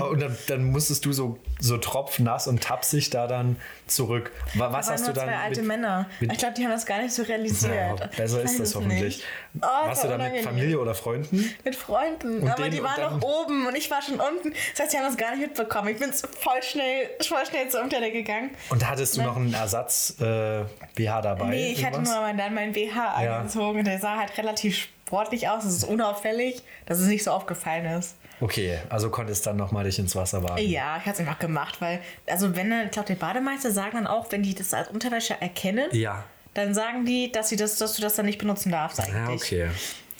[0.09, 3.57] Und dann, dann musstest du so, so tropfnass und tapsig da dann
[3.87, 4.31] zurück.
[4.55, 5.27] Wa- Was waren hast du dann?
[5.29, 6.09] zwei alte mit- Männer.
[6.19, 7.73] mit- ich glaube, die haben das gar nicht so realisiert.
[7.99, 9.01] Ja, besser Ich ist das hoffentlich.
[9.17, 9.23] nicht.
[9.61, 10.43] Oh, Warst du da mit.
[10.43, 11.53] Familie oder Freunden?
[11.63, 12.41] Mit Freunden.
[12.41, 14.53] Und aber den- die waren noch oben und ich war schon unten.
[14.71, 15.89] Das heißt, die haben das gar nicht mitbekommen.
[15.89, 18.51] Ich bin voll schnell, voll schnell zur Umkleide gegangen.
[18.69, 20.63] Und hattest du noch einen Ersatz äh,
[20.95, 21.45] BH dabei?
[21.47, 22.13] Nee, ich hatte Irgendwas?
[22.13, 23.37] nur mein, dann mein BH Ja.
[23.39, 23.83] angezogen.
[23.83, 25.63] Der sah halt relativ sportlich aus.
[25.63, 28.15] Das ist unauffällig, dass es nicht so aufgefallen ist.
[28.41, 30.61] Okay, also konntest dann nochmal dich ins Wasser wagen.
[30.65, 34.07] Ja, ich habe es einfach gemacht, weil, also wenn, ich glaube, die Bademeister sagen dann
[34.07, 36.23] auch, wenn die das als Unterwäsche erkennen, Ja.
[36.53, 39.51] Dann sagen die, dass, sie das, dass du das dann nicht benutzen darfst eigentlich.
[39.51, 39.69] Ja, okay.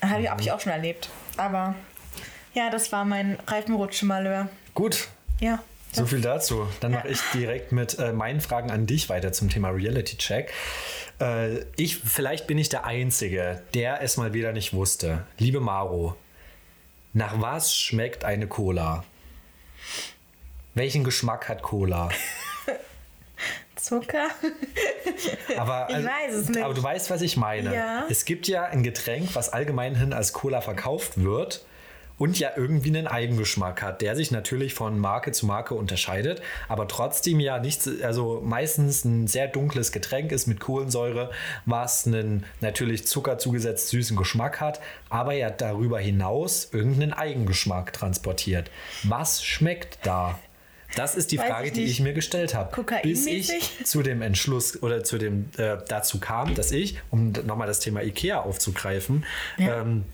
[0.02, 1.10] Habe ich, hab ich auch schon erlebt.
[1.38, 1.76] Aber
[2.54, 4.50] ja, das war mein Reifenrutschen-Malheur.
[4.74, 5.08] Gut,
[5.40, 5.62] Ja.
[5.92, 6.68] so viel dazu.
[6.80, 10.54] Dann mache ich direkt mit äh, meinen Fragen an dich weiter zum Thema Reality Check.
[11.20, 15.26] Äh, ich, vielleicht bin ich der Einzige, der es mal wieder nicht wusste.
[15.38, 16.16] Liebe Maro,
[17.14, 19.04] nach was schmeckt eine Cola?
[20.76, 22.10] Welchen Geschmack hat Cola?
[23.90, 24.28] Zucker?
[25.58, 26.62] Aber, Ich weiß es nicht.
[26.62, 27.74] aber du weißt, was ich meine.
[27.74, 28.06] Ja.
[28.10, 31.66] Es gibt ja ein Getränk, was allgemein hin als Cola verkauft wird
[32.20, 36.88] und ja irgendwie einen Eigengeschmack hat, der sich natürlich von Marke zu Marke unterscheidet, aber
[36.88, 41.32] trotzdem ja nicht, also meistens ein sehr dunkles Getränk ist mit Kohlensäure,
[41.66, 48.70] was einen natürlich Zucker zugesetzt süßen Geschmack hat, aber ja darüber hinaus irgendeinen Eigengeschmack transportiert.
[49.04, 50.38] Was schmeckt da?
[50.96, 52.84] Das ist die Weiß Frage, ich die ich mir gestellt habe.
[53.04, 57.68] Bis ich zu dem Entschluss oder zu dem äh, dazu kam, dass ich, um nochmal
[57.68, 59.26] das Thema IKEA aufzugreifen,
[59.58, 60.06] ähm,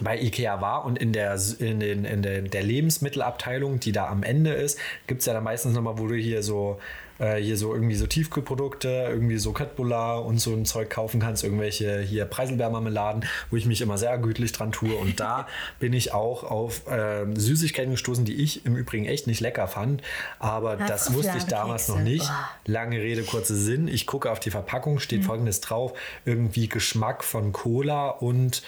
[0.00, 4.22] bei IKEA war und in der, in den, in der, der Lebensmittelabteilung, die da am
[4.22, 6.80] Ende ist, gibt es ja dann meistens nochmal, wo du hier so
[7.18, 11.44] äh, hier so irgendwie so Tiefkühlprodukte, irgendwie so Köttbullar und so ein Zeug kaufen kannst,
[11.44, 14.94] irgendwelche hier Preiselbeermarmeladen, wo ich mich immer sehr gütlich dran tue.
[14.94, 15.46] Und da
[15.78, 20.02] bin ich auch auf ähm, Süßigkeiten gestoßen, die ich im Übrigen echt nicht lecker fand.
[20.38, 22.30] Aber das wusste ich damals noch Haferflaumenkekse.
[22.30, 22.30] nicht.
[22.66, 22.72] Oh.
[22.72, 23.88] Lange Rede, kurzer Sinn.
[23.88, 25.92] Ich gucke auf die Verpackung, steht folgendes drauf:
[26.24, 28.62] irgendwie Geschmack von Cola und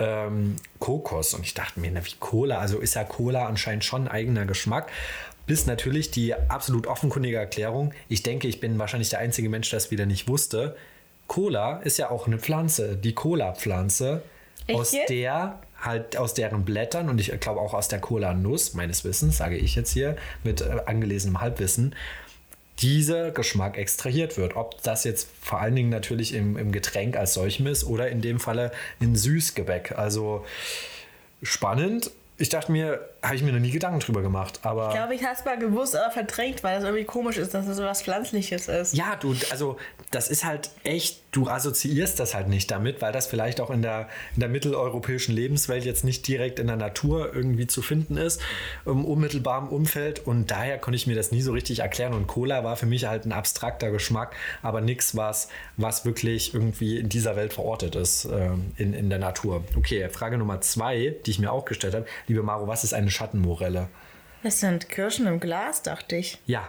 [0.00, 1.34] ähm, Kokos.
[1.34, 2.58] Und ich dachte mir, na, wie Cola?
[2.58, 4.90] Also ist ja Cola anscheinend schon ein eigener Geschmack.
[5.46, 7.92] Bis natürlich die absolut offenkundige Erklärung.
[8.08, 10.76] Ich denke, ich bin wahrscheinlich der einzige Mensch, der es wieder nicht wusste.
[11.26, 14.22] Cola ist ja auch eine Pflanze, die Cola-Pflanze,
[14.72, 15.10] aus jetzt?
[15.10, 19.56] der halt aus deren Blättern und ich glaube auch aus der Cola-Nuss, meines Wissens, sage
[19.56, 21.94] ich jetzt hier mit äh, angelesenem Halbwissen,
[22.80, 24.56] dieser Geschmack extrahiert wird.
[24.56, 28.20] Ob das jetzt vor allen Dingen natürlich im, im Getränk als solchem ist oder in
[28.22, 29.92] dem Falle in Süßgebäck.
[29.98, 30.44] Also
[31.42, 32.10] spannend.
[32.38, 34.88] Ich dachte mir, habe ich mir noch nie Gedanken drüber gemacht, aber.
[34.88, 37.66] Ich glaube, ich habe es mal gewusst, aber verdrängt, weil das irgendwie komisch ist, dass
[37.66, 38.94] es so was Pflanzliches ist.
[38.94, 39.76] Ja, du, also
[40.10, 43.82] das ist halt echt, du assoziierst das halt nicht damit, weil das vielleicht auch in
[43.82, 48.40] der, in der mitteleuropäischen Lebenswelt jetzt nicht direkt in der Natur irgendwie zu finden ist,
[48.86, 52.64] im unmittelbaren Umfeld und daher konnte ich mir das nie so richtig erklären und Cola
[52.64, 57.36] war für mich halt ein abstrakter Geschmack, aber nichts, was, was wirklich irgendwie in dieser
[57.36, 59.64] Welt verortet ist, ähm, in, in der Natur.
[59.76, 62.06] Okay, Frage Nummer zwei, die ich mir auch gestellt habe.
[62.26, 63.88] Liebe Maro, was ist eine Schattenmorelle?
[64.42, 66.38] Das sind Kirschen im Glas, dachte ich.
[66.46, 66.68] Ja,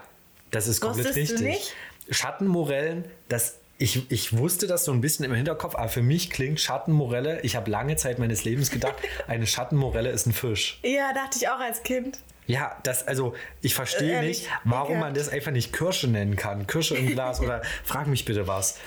[0.51, 1.47] das ist komplett Wusstest du richtig.
[1.47, 1.75] nicht?
[2.09, 6.59] Schattenmorellen, das ich, ich wusste das so ein bisschen im Hinterkopf, aber für mich klingt
[6.59, 8.93] Schattenmorelle, ich habe lange Zeit meines Lebens gedacht,
[9.27, 10.79] eine Schattenmorelle ist ein Fisch.
[10.83, 12.19] Ja, dachte ich auch als Kind.
[12.45, 16.67] Ja, das, also ich verstehe Ehrlich, nicht, warum man das einfach nicht Kirsche nennen kann.
[16.67, 18.77] Kirsche im Glas oder frag mich bitte was.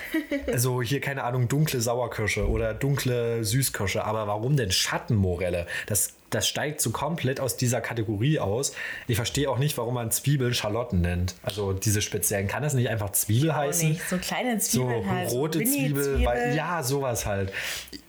[0.47, 4.03] Also hier, keine Ahnung, dunkle Sauerkirsche oder dunkle Süßkirsche.
[4.03, 5.67] Aber warum denn Schattenmorelle?
[5.87, 8.73] Das, das steigt so komplett aus dieser Kategorie aus.
[9.07, 11.35] Ich verstehe auch nicht, warum man Zwiebeln Schalotten nennt.
[11.43, 12.47] Also diese speziellen.
[12.47, 13.89] Kann das nicht einfach Zwiebel Oh, heißen?
[13.89, 14.09] nicht.
[14.09, 15.29] So kleine So Zwiebeln halt.
[15.29, 16.25] so rote Zwiebel, Mini-Zwiebeln.
[16.25, 17.53] weil, ja, sowas halt.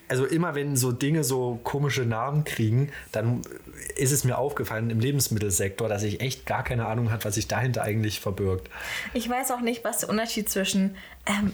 [0.09, 3.43] Also immer wenn so Dinge so komische Namen kriegen, dann
[3.97, 7.49] ist es mir aufgefallen im Lebensmittelsektor, dass ich echt gar keine Ahnung hat, was sich
[7.49, 8.71] dahinter eigentlich verbirgt.
[9.15, 10.97] Ich weiß auch nicht, was der Unterschied zwischen,
[11.27, 11.53] ähm,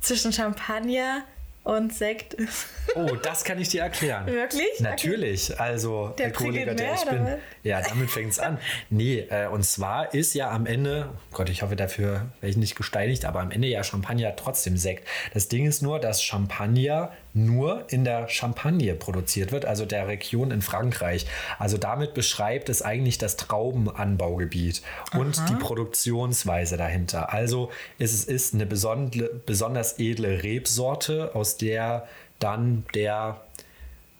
[0.00, 1.24] zwischen Champagner
[1.64, 2.66] und Sekt ist.
[2.94, 4.26] Oh, das kann ich dir erklären.
[4.26, 4.80] Wirklich?
[4.80, 5.58] Natürlich.
[5.58, 7.26] Also, Der Alkoholiker, der ich bin.
[7.62, 8.58] Ja, damit fängt es an.
[8.90, 12.56] Nee, äh, und zwar ist ja am Ende, oh Gott, ich hoffe, dafür werde ich
[12.58, 15.08] nicht gesteinigt, aber am Ende ja Champagner trotzdem Sekt.
[15.32, 20.52] Das Ding ist nur, dass Champagner nur in der Champagne produziert wird, also der Region
[20.52, 21.26] in Frankreich.
[21.58, 24.82] Also damit beschreibt es eigentlich das Traubenanbaugebiet
[25.16, 27.32] und die Produktionsweise dahinter.
[27.32, 32.06] Also es ist, ist eine besondere, besonders edle Rebsorte, aus der
[32.38, 33.40] dann der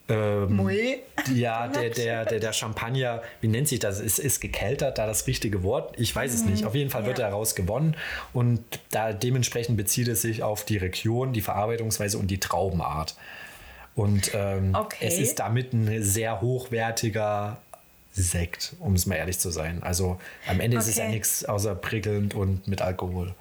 [0.09, 0.99] ähm, Mui.
[1.35, 4.01] ja, der, der, der, der Champagner, wie nennt sich das?
[4.01, 5.99] Ist, ist gekeltert da das richtige Wort?
[5.99, 6.65] Ich weiß es nicht.
[6.65, 7.23] Auf jeden Fall wird Mhm.
[7.23, 7.31] Ja.
[7.31, 7.97] daraus gewonnen
[8.33, 13.17] und da dementsprechend bezieht es sich auf die Region, die Verarbeitungsweise und die Traubenart.
[13.95, 15.07] Und ähm, Okay.
[15.07, 17.59] es ist damit ein sehr hochwertiger
[18.13, 19.83] Sekt, um es mal ehrlich zu sein.
[19.83, 21.15] Also am Ende ist es ja Okay.
[21.15, 23.35] nichts außer prickelnd und mit Alkohol.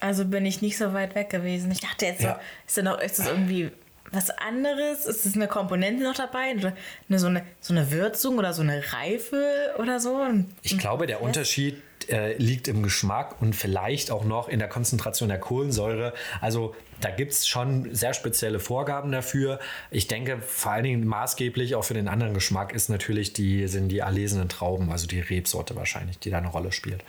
[0.00, 1.70] Also bin ich nicht so weit weg gewesen.
[1.72, 2.40] Ich dachte jetzt, so, Ja.
[2.66, 3.70] ist, da noch, ist das irgendwie
[4.12, 5.06] was anderes?
[5.06, 6.54] Ist das eine Komponente noch dabei?
[6.56, 6.72] Oder
[7.08, 10.26] eine, so, eine, so eine Würzung oder so eine Reife oder so?
[10.62, 15.28] Ich glaube, der Unterschied äh, liegt im Geschmack und vielleicht auch noch in der Konzentration
[15.28, 16.12] der Kohlensäure.
[16.40, 19.58] Also da gibt es schon sehr spezielle Vorgaben dafür.
[19.90, 23.88] Ich denke, vor allen Dingen maßgeblich auch für den anderen Geschmack ist natürlich die, sind
[23.88, 27.02] die erlesenen Trauben, also die Rebsorte wahrscheinlich, die da eine Rolle spielt.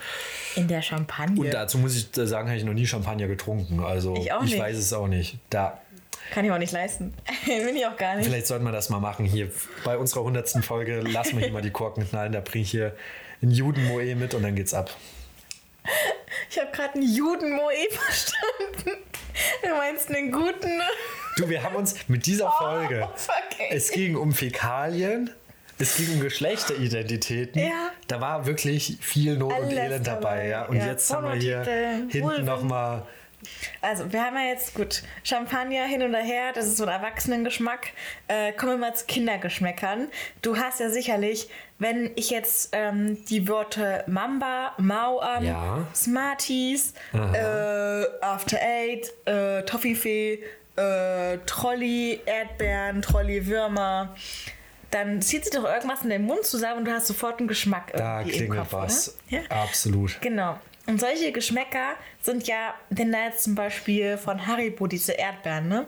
[0.55, 1.39] In der Champagne.
[1.39, 3.79] Und dazu muss ich sagen, habe ich noch nie Champagner getrunken.
[3.81, 4.57] Also Ich auch nicht.
[4.59, 5.37] weiß es auch nicht.
[5.49, 5.79] Da,
[6.31, 7.13] Kann ich auch nicht leisten.
[7.45, 8.25] Will ich auch gar nicht.
[8.25, 9.25] vielleicht sollten wir das mal machen.
[9.25, 9.49] Hier
[9.83, 10.63] bei unserer 100.
[10.63, 12.31] Folge lassen wir hier mal die Korken knallen.
[12.31, 12.95] Da bringe ich hier
[13.41, 14.89] einen Judenmoe mit und dann geht's ab.
[16.49, 19.01] Ich habe gerade einen Judenmoe verstanden.
[19.63, 20.81] Du meinst einen guten?
[21.37, 23.75] Du, wir haben uns mit dieser Folge, Oh, fuck, ey.
[23.75, 25.29] es ging um Fäkalien,
[25.79, 27.61] es ging um Geschlechteridentitäten.
[27.61, 27.91] Ja.
[28.07, 30.19] Da war wirklich viel Not und Alles Elend dabei.
[30.21, 30.47] dabei.
[30.47, 30.65] Ja.
[30.65, 31.63] Und Ja, jetzt haben wir hier
[32.09, 33.03] hinten nochmal.
[33.81, 37.89] Also, wir haben ja jetzt, gut, Champagner hin und her, das ist so ein Erwachsenengeschmack.
[38.27, 40.07] Äh, kommen wir mal zu Kindergeschmäckern.
[40.41, 45.87] Du hast ja sicherlich, wenn ich jetzt ähm, die Worte Mamba, Mauam, Ja.
[45.93, 50.43] Smarties, äh, After Eight, äh, Toffifee,
[50.75, 54.15] äh, Trolli, Erdbeeren, Trolli, Würmer,
[54.91, 57.91] dann zieht sich doch irgendwas in den Mund zusammen und du hast sofort einen Geschmack
[57.93, 59.17] Da irgendwie im klingelt Kopf, was.
[59.29, 59.41] Ja?
[59.49, 60.19] Absolut.
[60.21, 60.59] Genau.
[60.87, 65.87] Und solche Geschmäcker sind ja, denn da jetzt zum Beispiel von Haribo diese Erdbeeren, ne?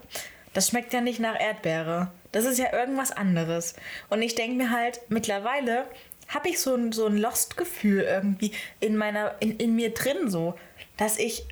[0.53, 2.11] Das schmeckt ja nicht nach Erdbeere.
[2.31, 3.75] Das ist ja irgendwas anderes.
[4.09, 5.85] Und ich denke mir halt, mittlerweile
[6.27, 10.55] habe ich so ein, so ein Lost-Gefühl irgendwie in meiner, in, in mir drin so,
[10.97, 11.45] dass ich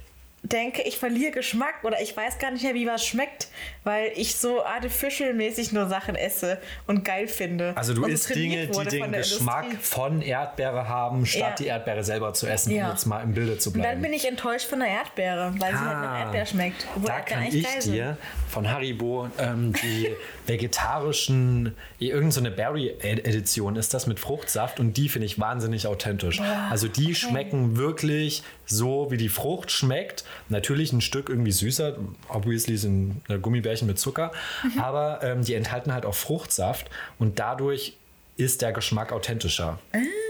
[0.43, 3.47] denke, ich verliere Geschmack oder ich weiß gar nicht mehr, wie was schmeckt,
[3.87, 6.57] weil ich so artificial-mäßig nur Sachen esse
[6.87, 7.71] und geil finde.
[7.75, 9.77] Also du so isst Dinge, die den Geschmack Industrie.
[9.81, 11.55] von Erdbeere haben, statt Ja.
[11.55, 12.89] die Erdbeere selber zu essen, um Ja.
[12.91, 14.01] jetzt mal im Bilde zu Und dann bleiben.
[14.01, 16.85] bin ich enttäuscht von der Erdbeere, weil sie halt nach Ah, Erdbeer schmeckt.
[17.05, 18.17] Da kann ich dir
[18.49, 20.09] von Haribo ähm, die
[20.47, 26.39] vegetarischen, irgendeine so Berry-Edition ist das mit Fruchtsaft und die finde ich wahnsinnig authentisch.
[26.69, 30.23] also die schmecken wirklich so, wie die Frucht schmeckt.
[30.49, 31.95] Natürlich ein Stück irgendwie süßer,
[32.29, 33.37] obviously sind äh,
[33.77, 34.31] Gummibärchen mit Zucker,
[34.63, 34.79] Mhm.
[34.79, 36.87] aber ähm, die enthalten halt auch Fruchtsaft
[37.19, 37.97] und dadurch
[38.37, 39.79] ist der Geschmack authentischer.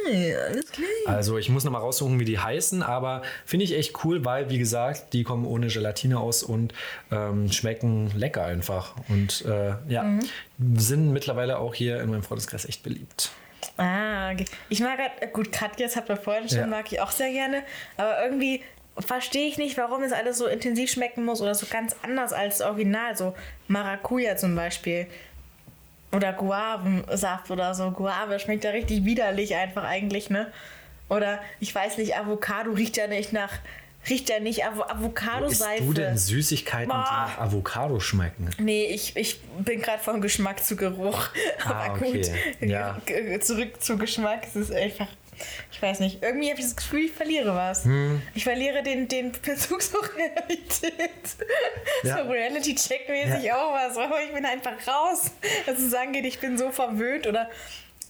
[0.10, 0.88] Ey, alles klar.
[1.08, 4.50] Also ich muss noch mal raussuchen, wie die heißen, aber finde ich echt cool, weil,
[4.50, 6.74] wie gesagt, die kommen ohne Gelatine aus und
[7.12, 8.96] ähm, schmecken lecker einfach.
[9.10, 10.22] Und äh, ja, Mhm.
[10.78, 13.32] sind mittlerweile auch hier in meinem Freundeskreis echt beliebt.
[13.76, 14.46] Ah, okay.
[14.70, 16.68] ich mag halt, gut, Katjes habt ihr vorhin schon, Ja.
[16.68, 17.64] mag ich auch sehr gerne.
[17.98, 18.62] Aber irgendwie
[19.00, 22.58] verstehe ich nicht, warum es alles so intensiv schmecken muss oder so ganz anders als
[22.60, 23.16] das Original.
[23.18, 23.36] So
[23.68, 25.08] Maracuja zum Beispiel.
[26.14, 27.92] Oder Guavensaft oder so.
[27.92, 30.52] Guave schmeckt ja richtig widerlich einfach eigentlich, ne?
[31.10, 33.52] Oder ich weiß nicht, Avocado riecht ja nicht nach.
[34.10, 35.84] Riecht ja nicht Avo Avocado-Seife.
[35.84, 37.04] du denn Süßigkeiten, Boah.
[37.10, 38.50] die nach Avocado schmecken?
[38.58, 41.28] Nee, ich, ich bin gerade von Geschmack zu Geruch.
[41.66, 42.32] Ah, Aber gut, okay.
[42.62, 43.02] Ja.
[43.06, 44.44] G- zurück zu Geschmack.
[44.48, 45.08] Es ist einfach.
[45.72, 46.22] Ich weiß nicht.
[46.24, 47.86] Irgendwie habe ich das Gefühl, ich verliere was.
[47.86, 48.22] Hm.
[48.34, 50.92] Ich verliere den, den Bezug zur Realität.
[52.04, 52.24] Ja.
[52.24, 53.56] So Reality-Check-mäßig Ja.
[53.58, 53.98] auch was.
[53.98, 55.32] Aber ich bin einfach raus,
[55.66, 57.50] dass es angeht, ich bin so verwöhnt oder.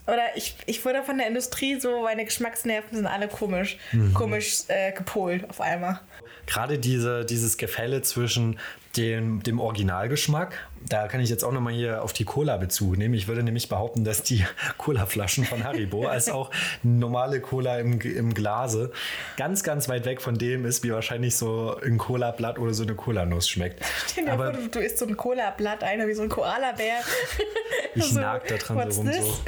[0.08, 4.14] Oder ich, ich wurde von der Industrie so, meine Geschmacksnerven sind alle komisch, Mhm.
[4.14, 6.00] komisch äh, gepolt auf einmal.
[6.46, 8.58] Gerade diese, dieses Gefälle zwischen
[8.98, 13.14] dem, dem Originalgeschmack, da kann ich jetzt auch nochmal hier auf die Cola Bezug nehmen.
[13.14, 14.46] Ich würde nämlich behaupten, dass die
[14.78, 16.52] Cola-Flaschen von Haribo als auch
[16.84, 18.92] normale Cola im, im Glase
[19.38, 22.96] ganz, ganz weit weg von dem ist, wie wahrscheinlich so ein Cola-Blatt oder so eine
[22.96, 23.84] Cola-Nuss schmeckt.
[24.08, 27.00] Stell vor, du, du isst so ein Cola-Blatt, einer wie so ein Koala-Bär.
[27.96, 29.26] Ich So, nag da dran so rum this?
[29.26, 29.42] so.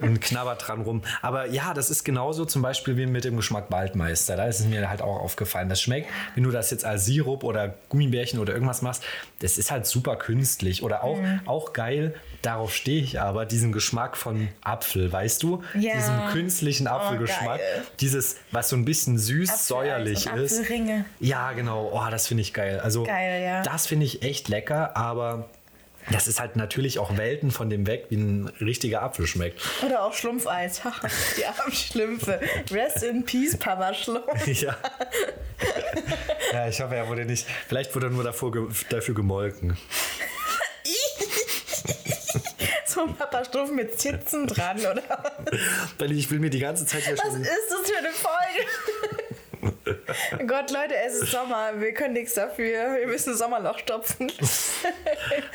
[0.00, 1.02] Und knabbert dran rum.
[1.22, 4.36] Aber ja, das ist genauso zum Beispiel wie mit dem Geschmack Waldmeister.
[4.36, 5.68] Da ist es mir halt auch aufgefallen.
[5.68, 9.02] Das schmeckt, wenn du das jetzt als Sirup oder Gummibärchen oder irgendwas machst,
[9.40, 10.82] das ist halt super künstlich.
[10.82, 11.40] Oder auch, Mhm.
[11.46, 15.62] auch geil, darauf stehe ich aber, diesen Geschmack von Apfel, weißt du?
[15.74, 15.94] Ja.
[15.94, 17.58] Diesen künstlichen Apfelgeschmack.
[17.58, 17.82] geil.
[18.00, 20.60] Dieses, was so ein bisschen süß, säuerlich ist.
[20.60, 21.04] Apfelringe.
[21.18, 21.90] Ja, genau.
[21.92, 22.80] Oh, das finde ich geil.
[22.80, 23.62] Also, Geil, ja.
[23.62, 25.48] das finde ich echt lecker, aber
[26.10, 29.60] das ist halt natürlich auch Welten von dem weg, wie ein richtiger Apfel schmeckt.
[29.84, 30.80] Oder auch Schlumpfeis.
[31.36, 32.40] Die armen Schlümpfe.
[32.70, 34.46] Rest in peace, Papa Schlumpf.
[34.60, 34.76] Ja.
[36.52, 37.46] ja, ich hoffe, er wurde nicht.
[37.68, 39.76] Vielleicht wurde er nur davor ge dafür gemolken.
[42.86, 45.02] So ein Papa Schlumpf mit Zitzen dran, oder?
[45.98, 47.40] Weil ich will mir die ganze Zeit ja Was schon.
[47.40, 48.66] ist das für eine Folge?
[50.46, 51.72] Gott, Leute, es ist Sommer.
[51.78, 52.96] Wir können nichts dafür.
[52.98, 54.30] Wir müssen Sommerloch stopfen.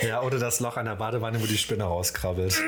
[0.02, 2.56] Ja, oder das Loch an der Badewanne, wo die Spinne rauskrabbelt.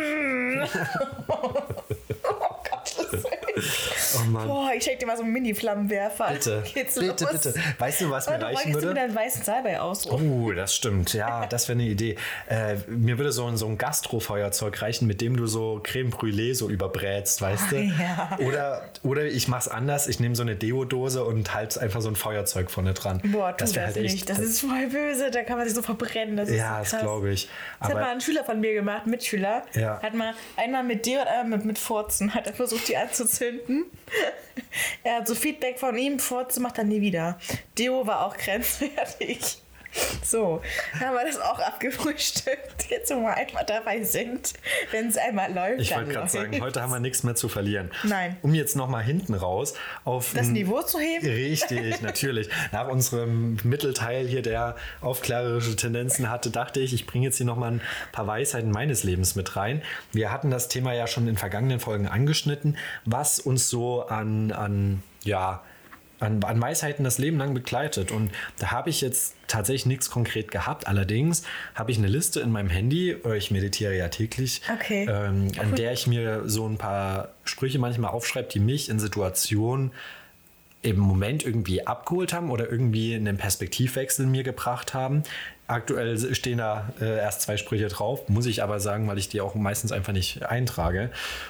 [3.64, 4.20] Oh.
[4.20, 4.48] Oh Mann.
[4.48, 6.30] Boah, ich check dir mal so einen Mini-Flammenwerfer.
[6.34, 7.34] Bitte, Geht's bitte, los?
[7.44, 7.54] bitte.
[7.80, 8.90] Weißt du, was mir Aber du reichen würde?
[8.92, 10.08] wieder einen weißen Salbei aus.
[10.10, 11.14] Oh, das stimmt.
[11.14, 12.16] Ja, das wäre eine Idee.
[12.50, 16.54] Äh, mir würde so ein, so ein Gastrofeuerzeug reichen, mit dem du so Creme Brûlée
[16.56, 17.76] so überbrätst, weißt du?
[17.78, 18.38] ja.
[18.46, 20.08] Oder, oder ich mach's anders.
[20.08, 23.22] Ich nehme so eine Deodose und halte einfach so ein Feuerzeug vorne dran.
[23.26, 24.30] Boah, tu das, wär halt nicht.
[24.30, 25.32] Das ist voll böse.
[25.32, 26.38] Da kann man sich so verbrennen.
[26.38, 27.04] Das Ja, ist das so krass.
[27.06, 27.50] glaube ich.
[27.80, 29.64] Das hat mal Aber ein Schüler von mir gemacht, Mitschüler.
[29.74, 30.02] Ja.
[30.02, 32.34] Hat mal einmal mit dir und einmal mit, mit Furzen.
[32.34, 33.47] Hat er versucht, die anzuzünden.
[35.04, 36.20] er hat so Feedback von ihm,
[36.60, 37.40] macht er nie wieder.
[37.78, 39.60] Deo war auch grenzwertig.
[40.24, 40.62] So,
[41.00, 42.90] haben wir das auch abgefrühstückt.
[42.90, 44.54] Jetzt, wo wir einmal dabei sind,
[44.92, 45.82] wenn es einmal läuft.
[45.82, 47.92] ich wollte gerade sagen, heute haben wir nichts mehr zu verlieren.
[48.04, 48.38] Nein.
[48.42, 49.74] Um jetzt nochmal hinten raus
[50.04, 51.26] auf Das Niveau zu heben?
[51.26, 52.50] Richtig, natürlich.
[52.72, 57.72] Nach unserem Mittelteil hier, der aufklärerische Tendenzen hatte, dachte ich, ich bringe jetzt hier nochmal
[57.72, 57.82] ein
[58.12, 59.82] paar Weisheiten meines Lebens mit rein.
[60.12, 65.04] Wir hatten das Thema ja schon in vergangenen Folgen angeschnitten, was uns so an, an
[65.24, 65.64] ja,
[66.20, 68.12] an, an Weisheiten das Leben lang begleitet.
[68.12, 70.88] Und da habe ich jetzt tatsächlich nichts konkret gehabt.
[70.88, 71.44] Allerdings
[71.76, 75.08] habe ich eine Liste in meinem Handy, ich meditiere ja täglich, Okay.
[75.10, 79.92] ähm, an der ich mir so ein paar Sprüche manchmal aufschreibe, die mich in Situationen
[80.82, 85.24] im Moment irgendwie abgeholt haben oder irgendwie einen Perspektivwechsel mir gebracht haben.
[85.68, 89.42] Aktuell stehen da äh, erst zwei Sprüche drauf, muss ich aber sagen, weil ich die
[89.42, 91.10] auch meistens einfach nicht eintrage.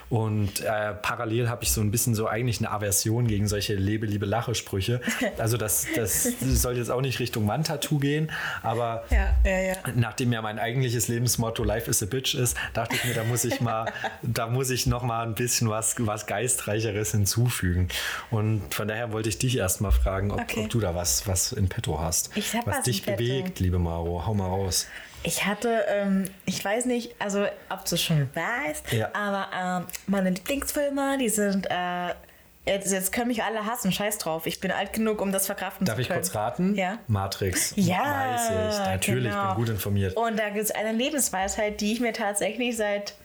[0.10, 4.06] Und äh, parallel habe ich so ein bisschen so eigentlich eine Aversion gegen solche Lebe,
[4.08, 5.02] Liebe, Lache-Sprüche.
[5.38, 8.32] Also das, das soll jetzt auch nicht Richtung Wandtattoo gehen,
[8.64, 9.74] aber Ja, ja, ja.
[9.96, 13.46] Nachdem ja mein eigentliches Lebensmotto Life is a Bitch ist, dachte ich mir, da muss
[13.46, 13.92] ich mal,
[14.24, 17.90] da muss ich noch mal ein bisschen was, was geistreicheres hinzufügen.
[18.32, 20.62] Und von daher wollte ich dich erst mal fragen, ob, Okay.
[20.64, 22.32] ob du da was, was in petto hast.
[22.36, 24.07] Ich was was dich bewegt, liebe Maro.
[24.26, 24.88] Hau mal raus.
[25.24, 29.10] Ich hatte, ähm, ich weiß nicht, also ob du es schon weißt, Ja.
[29.14, 32.14] aber ähm, meine Lieblingsfilme, die sind, äh,
[32.66, 34.46] jetzt, jetzt können mich alle hassen, scheiß drauf.
[34.46, 36.22] Ich bin alt genug, um das verkraften Darf zu ich können.
[36.22, 36.76] kurz raten?
[36.76, 37.00] Ja.
[37.08, 37.74] Matrix.
[37.76, 37.98] Ja,
[38.36, 38.86] Weiß ich.
[38.86, 39.48] Natürlich, genau.
[39.48, 40.16] bin gut informiert.
[40.16, 43.16] Und da gibt es eine Lebensweisheit, die ich mir tatsächlich seit,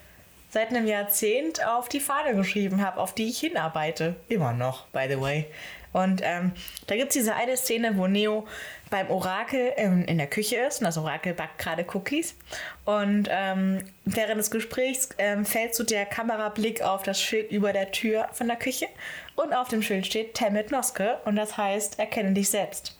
[0.50, 4.16] seit einem Jahrzehnt auf die Fahne geschrieben habe, auf die ich hinarbeite.
[4.28, 5.46] Immer noch, by the way.
[5.92, 6.52] Und ähm,
[6.86, 8.46] da gibt es diese eine Szene, wo Neo
[8.92, 12.36] beim Orakel ähm, in der Küche ist und das Orakel backt gerade Cookies.
[12.84, 17.90] Und ähm, während des Gesprächs ähm, fällt so der Kamerablick auf das Schild über der
[17.90, 18.86] Tür von der Küche
[19.34, 22.96] und auf dem Schild steht Temmet Noske und das heißt, erkenne dich selbst.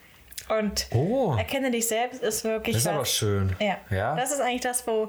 [0.49, 1.37] Und Oh.
[1.39, 3.57] erkenne dich selbst ist wirklich Das ist was, aber schön.
[3.61, 3.77] ja.
[3.91, 4.17] Ja?
[4.17, 5.09] Das ist eigentlich das, wo,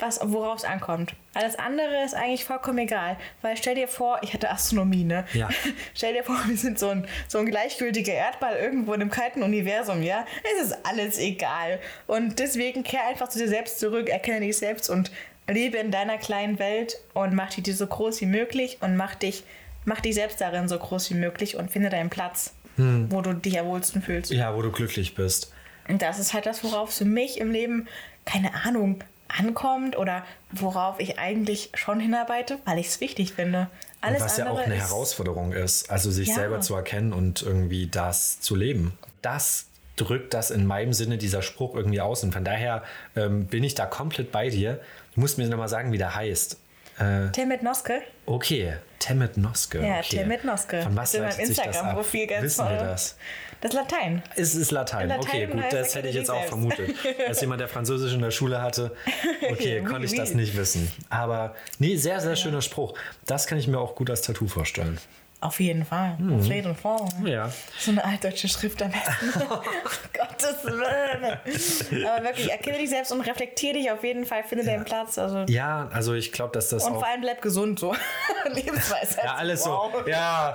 [0.00, 1.14] was, worauf es ankommt.
[1.34, 3.16] Alles andere ist eigentlich vollkommen egal.
[3.42, 5.24] Weil stell dir vor, ich hatte Astronomie, ne?
[5.32, 5.48] Ja.
[5.94, 9.42] stell dir vor, wir sind so ein, so ein gleichgültiger Erdball irgendwo in einem kalten
[9.42, 10.24] Universum, ja?
[10.56, 11.78] Es ist alles egal.
[12.06, 15.10] Und deswegen kehr einfach zu dir selbst zurück, erkenne dich selbst und
[15.48, 19.14] lebe in deiner kleinen Welt und mach die dir so groß wie möglich und mach
[19.14, 19.44] dich,
[19.84, 23.58] mach dich selbst darin so groß wie möglich und finde deinen Platz, wo du dich
[23.58, 24.30] am wohlsten fühlst.
[24.30, 25.52] Ja, wo du glücklich bist.
[25.88, 27.88] Und das ist halt das, worauf es für mich im Leben,
[28.24, 29.02] keine Ahnung,
[29.38, 33.68] ankommt oder worauf ich eigentlich schon hinarbeite, weil ich es wichtig finde.
[34.00, 36.34] Alles Was ja auch eine Herausforderung ist, also sich Ja.
[36.34, 38.92] selber zu erkennen und irgendwie das zu leben.
[39.22, 39.66] Das
[39.96, 42.22] drückt das in meinem Sinne dieser Spruch irgendwie aus.
[42.24, 42.82] Und von daher
[43.16, 44.80] ähm, bin ich da komplett bei dir.
[45.14, 46.56] Du musst mir nochmal sagen, wie der heißt.
[47.00, 48.02] Äh, Timid Noske.
[48.26, 49.78] okay, Temmet Noske.
[49.78, 50.18] Ja, okay.
[50.18, 50.82] Timid Noske.
[50.82, 51.96] Von was leitet sich das ab?
[51.96, 53.16] Wissen wir das?
[53.62, 54.22] Das ist Latein.
[54.36, 55.08] Es ist Latein.
[55.08, 56.94] Latein okay, gut, das hätte ich jetzt auch vermutet.
[57.26, 58.94] Als jemand, der Französisch in der Schule hatte,
[59.50, 60.90] okay, konnte ich das nicht wissen.
[61.10, 62.94] Aber nee, sehr, sehr schöner Spruch.
[63.26, 64.98] Das kann ich mir auch gut als Tattoo vorstellen.
[65.42, 66.18] Auf jeden Fall.
[66.38, 67.08] Auf jeden Fall.
[67.24, 67.50] Ja.
[67.78, 69.32] So eine altdeutsche Schrift am besten.
[70.12, 72.04] Gottes Willen.
[72.06, 75.16] Aber wirklich, erkenne dich selbst und reflektiere dich auf jeden Fall, finde deinen Platz.
[75.16, 75.46] Also.
[75.48, 77.94] Ja, also ich glaube, dass das Und vor allem bleib gesund, so.
[78.52, 79.24] Lebensweisheit.
[79.24, 79.90] Ja, alles wow.
[80.04, 80.10] so.
[80.10, 80.54] Ja,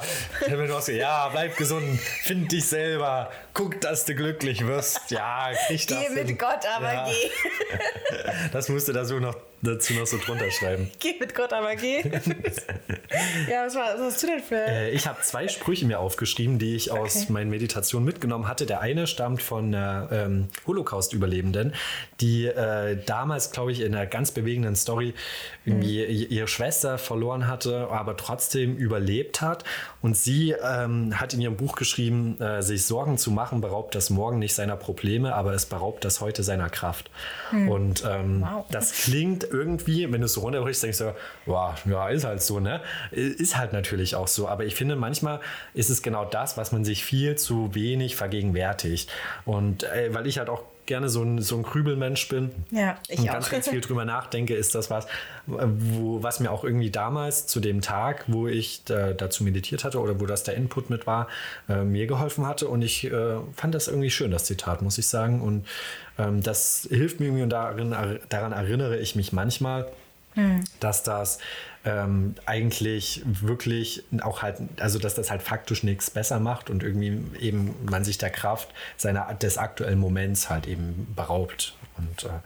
[0.94, 5.10] ja, bleib gesund, find dich selber, guck, dass du glücklich wirst.
[5.10, 6.38] Ja, krieg das Geh mit hin.
[6.38, 7.06] Gott, aber Ja.
[7.06, 7.32] geh.
[8.52, 10.89] Das musst du da so noch, dazu noch so drunter schreiben.
[10.99, 12.01] Geh mit Gott, aber geh.
[13.49, 14.55] ja, was, war, was hast du denn für.
[14.55, 17.32] Äh, ich habe zwei Sprüche mir aufgeschrieben, die ich aus Okay.
[17.34, 18.66] meinen Meditationen mitgenommen hatte.
[18.66, 21.74] Der eine stammt von einer ähm, Holocaust-Überlebenden,
[22.22, 25.13] die äh, damals, glaube ich, in einer ganz bewegenden Story
[25.66, 29.63] irgendwie i- ihre Schwester verloren hatte, aber trotzdem überlebt hat.
[30.01, 34.09] Und sie ähm, hat in ihrem Buch geschrieben, äh, sich Sorgen zu machen, beraubt das
[34.09, 37.09] Morgen nicht seiner Probleme, aber es beraubt das heute seiner Kraft.
[37.51, 38.66] Und ähm, Wow.
[38.72, 42.60] das klingt irgendwie, wenn du es so runterbrichst, denkst du, wow, ja, ist halt so,
[42.60, 42.82] ne?
[43.12, 44.47] Ist halt natürlich auch so.
[44.47, 45.39] Aber ich finde, manchmal
[45.74, 49.12] ist es genau das, was man sich viel zu wenig vergegenwärtigt.
[49.45, 53.20] Und äh, weil ich halt auch gerne so ein, so ein Krübelmensch bin Ja, ich
[53.20, 53.34] und auch.
[53.34, 55.08] ganz, ganz viel drüber nachdenke, ist das was,
[55.46, 60.00] wo, was mir auch irgendwie damals zu dem Tag, wo ich da, dazu meditiert hatte
[60.00, 61.28] oder wo das der Input mit war,
[61.70, 62.68] äh, mir geholfen hatte.
[62.68, 65.42] Und ich äh, fand das irgendwie schön, das Zitat, muss ich sagen.
[65.42, 65.66] Und
[66.18, 67.96] ähm, das hilft mir irgendwie und darin,
[68.30, 69.88] daran erinnere ich mich manchmal,
[70.82, 71.40] dass das
[71.86, 77.22] ähm, eigentlich wirklich auch halt, also dass das halt faktisch nichts besser macht und irgendwie
[77.40, 81.76] eben man sich der Kraft seiner des aktuellen Moments halt eben beraubt.
[81.98, 82.40] Und äh,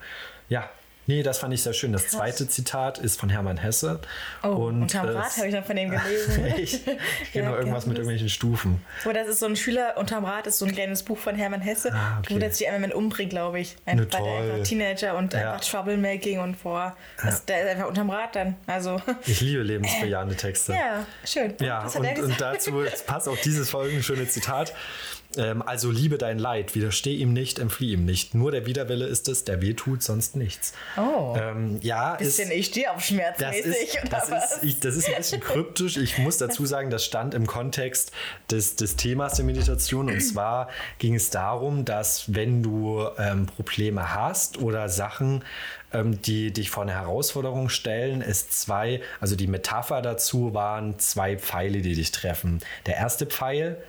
[0.48, 0.68] ja,
[1.10, 1.92] nee, das fand ich sehr schön.
[1.92, 4.00] Das zweite Zitat ist von Hermann Hesse.
[4.42, 6.44] Oh, und unterm äh, Rad habe ich noch von dem gelesen.
[6.46, 6.80] Echt?
[7.32, 8.80] Genau, Ja, irgendwas mit irgendwelchen Stufen.
[9.04, 11.60] So, das ist so ein Schüler unterm Rad, ist so ein kleines Buch von Hermann
[11.60, 12.34] Hesse, Ah, okay.
[12.34, 13.76] wo der sich einmal mit umbringt, glaube ich.
[13.86, 15.52] Einfach, Ne, weil der einfach Teenager und Ja.
[15.52, 16.96] einfach Troublemaking und vor.
[17.22, 18.56] Das, Der ist einfach unterm Rad dann.
[18.66, 20.72] Also, Ich liebe lebensbejahende Texte.
[20.72, 21.54] ja, schön.
[21.60, 22.40] Ja, und, und gesagt?
[22.40, 24.72] dazu passt auch dieses folgende schöne Zitat.
[25.36, 28.34] Ähm, also liebe dein Leid, widersteh ihm nicht, entflieh ihm nicht.
[28.34, 30.72] Nur der Widerwille ist es, der weh tut, sonst nichts.
[30.96, 31.36] Oh.
[31.38, 34.56] Ähm, ja, Bisschen, ist, ich stehe auf das, schmerzmäßig, ist, oder das, was?
[34.56, 35.96] ist, ich, das ist ein bisschen kryptisch.
[35.96, 38.10] Ich muss dazu sagen, das stand im Kontext
[38.50, 40.10] des, des Themas der Meditation.
[40.10, 40.68] Und zwar
[40.98, 45.44] ging es darum, dass wenn du ähm, Probleme hast oder Sachen,
[45.92, 51.36] ähm, die dich vor eine Herausforderung stellen, es zwei, also die Metapher dazu waren zwei
[51.36, 52.58] Pfeile, die dich treffen.
[52.86, 53.80] Der erste Pfeil,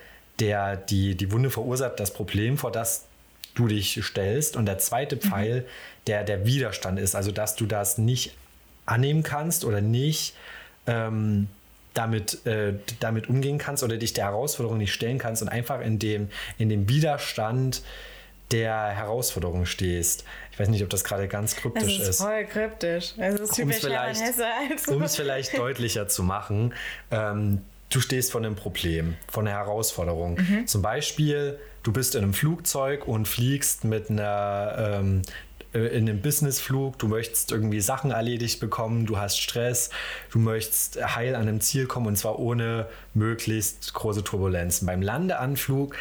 [0.42, 3.06] der die, die Wunde verursacht, das Problem, vor das
[3.54, 4.58] du dich stellst.
[4.58, 5.66] Und der zweite Pfeil,
[6.08, 8.36] der der Widerstand ist, also dass du das nicht
[8.86, 10.36] annehmen kannst oder nicht
[10.88, 11.48] ähm,
[11.94, 16.00] damit, äh, damit umgehen kannst oder dich der Herausforderung nicht stellen kannst und einfach in
[16.00, 17.84] dem, in dem Widerstand
[18.52, 20.26] der Herausforderung stehst.
[20.52, 23.14] Ich weiß nicht, ob das gerade ganz Das kryptisch ist voll kryptisch.
[23.18, 24.22] Das ist um es typisch vielleicht.
[24.22, 24.94] Also.
[24.94, 26.74] um es vielleicht deutlicher zu machen,
[27.12, 27.62] ähm,
[27.92, 30.36] du stehst vor einem Problem, vor einer Herausforderung.
[30.36, 30.68] Mhm.
[30.68, 35.22] Zum Beispiel, du bist in einem Flugzeug und fliegst mit einer ähm,
[35.74, 39.90] äh, in einem Businessflug, du möchtest irgendwie Sachen erledigt bekommen, du hast Stress,
[40.32, 44.86] du möchtest heil an einem Ziel kommen und zwar ohne möglichst große Turbulenzen.
[44.86, 45.96] Beim Landeanflug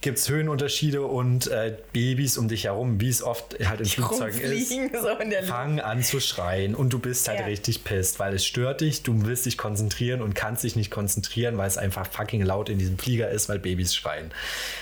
[0.00, 4.40] gibt es Höhenunterschiede und äh, Babys um dich herum, wie es oft halt in Flugzeugen
[4.40, 7.44] ist so fangen an zu schreien und du bist halt Ja.
[7.46, 11.58] richtig pisst, weil es stört dich, du willst dich konzentrieren und kannst dich nicht konzentrieren,
[11.58, 14.30] weil es einfach fucking laut in diesem Flieger ist, weil Babys schreien.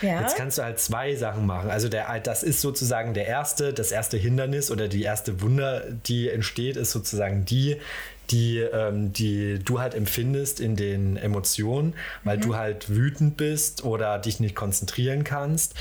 [0.03, 0.21] Ja.
[0.21, 1.71] Jetzt kannst du halt zwei Sachen machen.
[1.71, 6.29] Also der, das ist sozusagen der erste, das erste Hindernis oder die erste Wunder, die
[6.29, 7.77] entsteht, ist sozusagen die,
[8.31, 12.43] die, ähm, die du halt empfindest in den Emotionen, weil Mhm.
[12.43, 15.75] du halt wütend bist oder dich nicht konzentrieren kannst,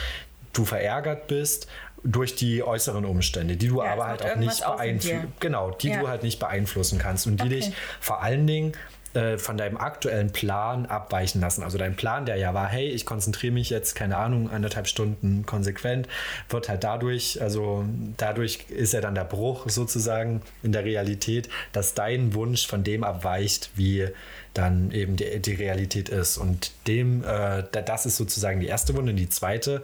[0.54, 1.68] du verärgert bist
[2.04, 5.34] durch die äußeren Umstände, die du Ja, aber halt auch nicht beeinflussen.
[5.40, 6.00] Genau, die Ja.
[6.00, 7.56] du halt nicht beeinflussen kannst und die Okay.
[7.56, 8.72] dich vor allen Dingen
[9.18, 11.64] äh, von deinem aktuellen Plan abweichen lassen.
[11.64, 15.46] Also dein Plan, der ja war, hey, ich konzentriere mich jetzt, keine Ahnung, anderthalb Stunden
[15.46, 16.08] konsequent,
[16.50, 17.84] wird halt dadurch, also
[18.18, 23.04] dadurch ist ja dann der Bruch sozusagen in der Realität, dass dein Wunsch von dem
[23.04, 24.08] abweicht, wie
[24.54, 26.38] dann eben die, die Realität ist.
[26.38, 29.12] Und dem, äh, da- das ist sozusagen die erste Wunde.
[29.12, 29.84] Und die zweite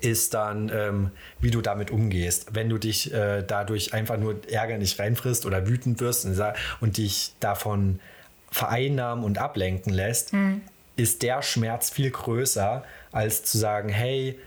[0.00, 1.10] ist dann, ähm,
[1.40, 2.48] wie du damit umgehst.
[2.52, 6.40] Wenn du dich äh, dadurch einfach nur ärgerlich reinfrisst oder wütend wirst und,
[6.80, 8.00] und dich davon
[8.50, 10.32] vereinnahmen und ablenken lässt,
[10.96, 14.38] ist der Schmerz viel größer, als zu sagen, hey,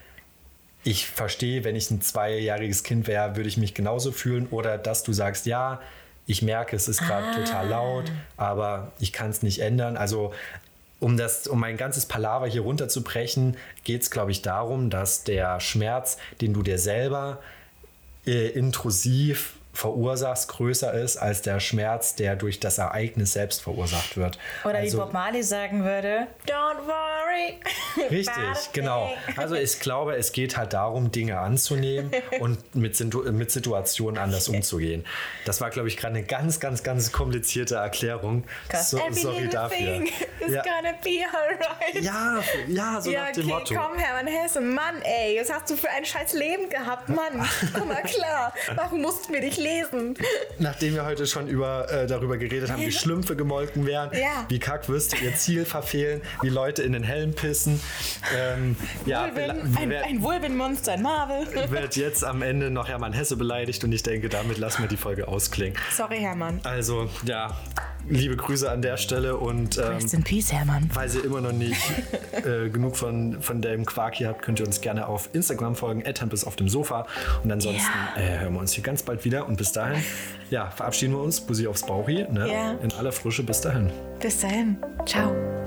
[0.84, 4.48] ich verstehe, wenn ich ein zweijähriges Kind wäre, würde ich mich genauso fühlen.
[4.50, 5.80] Oder dass du sagst, ja,
[6.26, 9.98] ich merke, es ist gerade total laut, aber ich kann es nicht ändern.
[9.98, 10.34] Also
[11.00, 15.60] um das, um mein ganzes Palaver hier runterzubrechen, geht es, glaube ich, darum, dass der
[15.60, 17.40] Schmerz, den du dir selber
[18.26, 24.38] äh, intrusiv verursachst, größer ist als der Schmerz, der durch das Ereignis selbst verursacht wird.
[24.64, 27.60] Oder also, wie Bob Marley sagen würde, don't worry.
[28.10, 29.12] Richtig, genau.
[29.38, 33.00] Also ich glaube, es geht halt darum, Dinge anzunehmen und mit,
[33.32, 35.06] mit Situationen anders umzugehen.
[35.46, 38.44] Das war, glaube ich, gerade eine ganz, ganz, ganz komplizierte Erklärung.
[38.74, 40.04] So, sorry dafür.
[40.48, 40.64] Ja.
[40.64, 42.04] gonna be alright.
[42.04, 43.76] Ja, ja, so Ja, nach dem okay, Motto.
[43.76, 47.48] komm, Hermann Hesse, Mann, ey, was hast du für ein scheiß Leben gehabt, Mann?
[47.78, 50.16] Komm mal klar, warum mussten wir dich lesen?
[50.60, 54.46] Nachdem wir heute schon über, äh, darüber geredet haben, wie Schlümpfe gemolken werden, Ja.
[54.50, 57.80] wie Kackwürste ihr Ziel verfehlen, wie Leute in den Helm pissen.
[58.38, 61.48] Ähm, ja, Wulbin, ein, ein Wulbin-Monster in Marvel.
[61.72, 64.98] wird jetzt am Ende noch Hermann Hesse beleidigt und ich denke, damit lassen wir die
[64.98, 65.78] Folge ausklingen.
[65.96, 66.60] Sorry, Hermann.
[66.64, 67.58] Also, ja,
[68.10, 70.90] liebe Grüße an der Stelle und ähm, Rest in Peace, Hermann.
[70.94, 71.82] falls ihr immer noch nicht
[72.46, 76.04] äh, genug von, von dem Quark hier habt, könnt ihr uns gerne auf Instagram folgen,
[76.30, 77.08] bis auf dem Sofa.
[77.44, 77.82] Und ansonsten
[78.16, 78.22] Ja.
[78.22, 79.48] äh, hören wir uns hier ganz bald wieder.
[79.48, 80.04] Und bis dahin,
[80.50, 81.42] ja, verabschieden wir uns.
[81.42, 82.26] Bussi aufs Bauchi.
[82.30, 82.52] Ne?
[82.52, 82.72] Ja.
[82.84, 83.44] In aller Frische.
[83.44, 83.90] Bis dahin.
[84.20, 84.78] Bis dahin.
[85.06, 85.61] Ciao.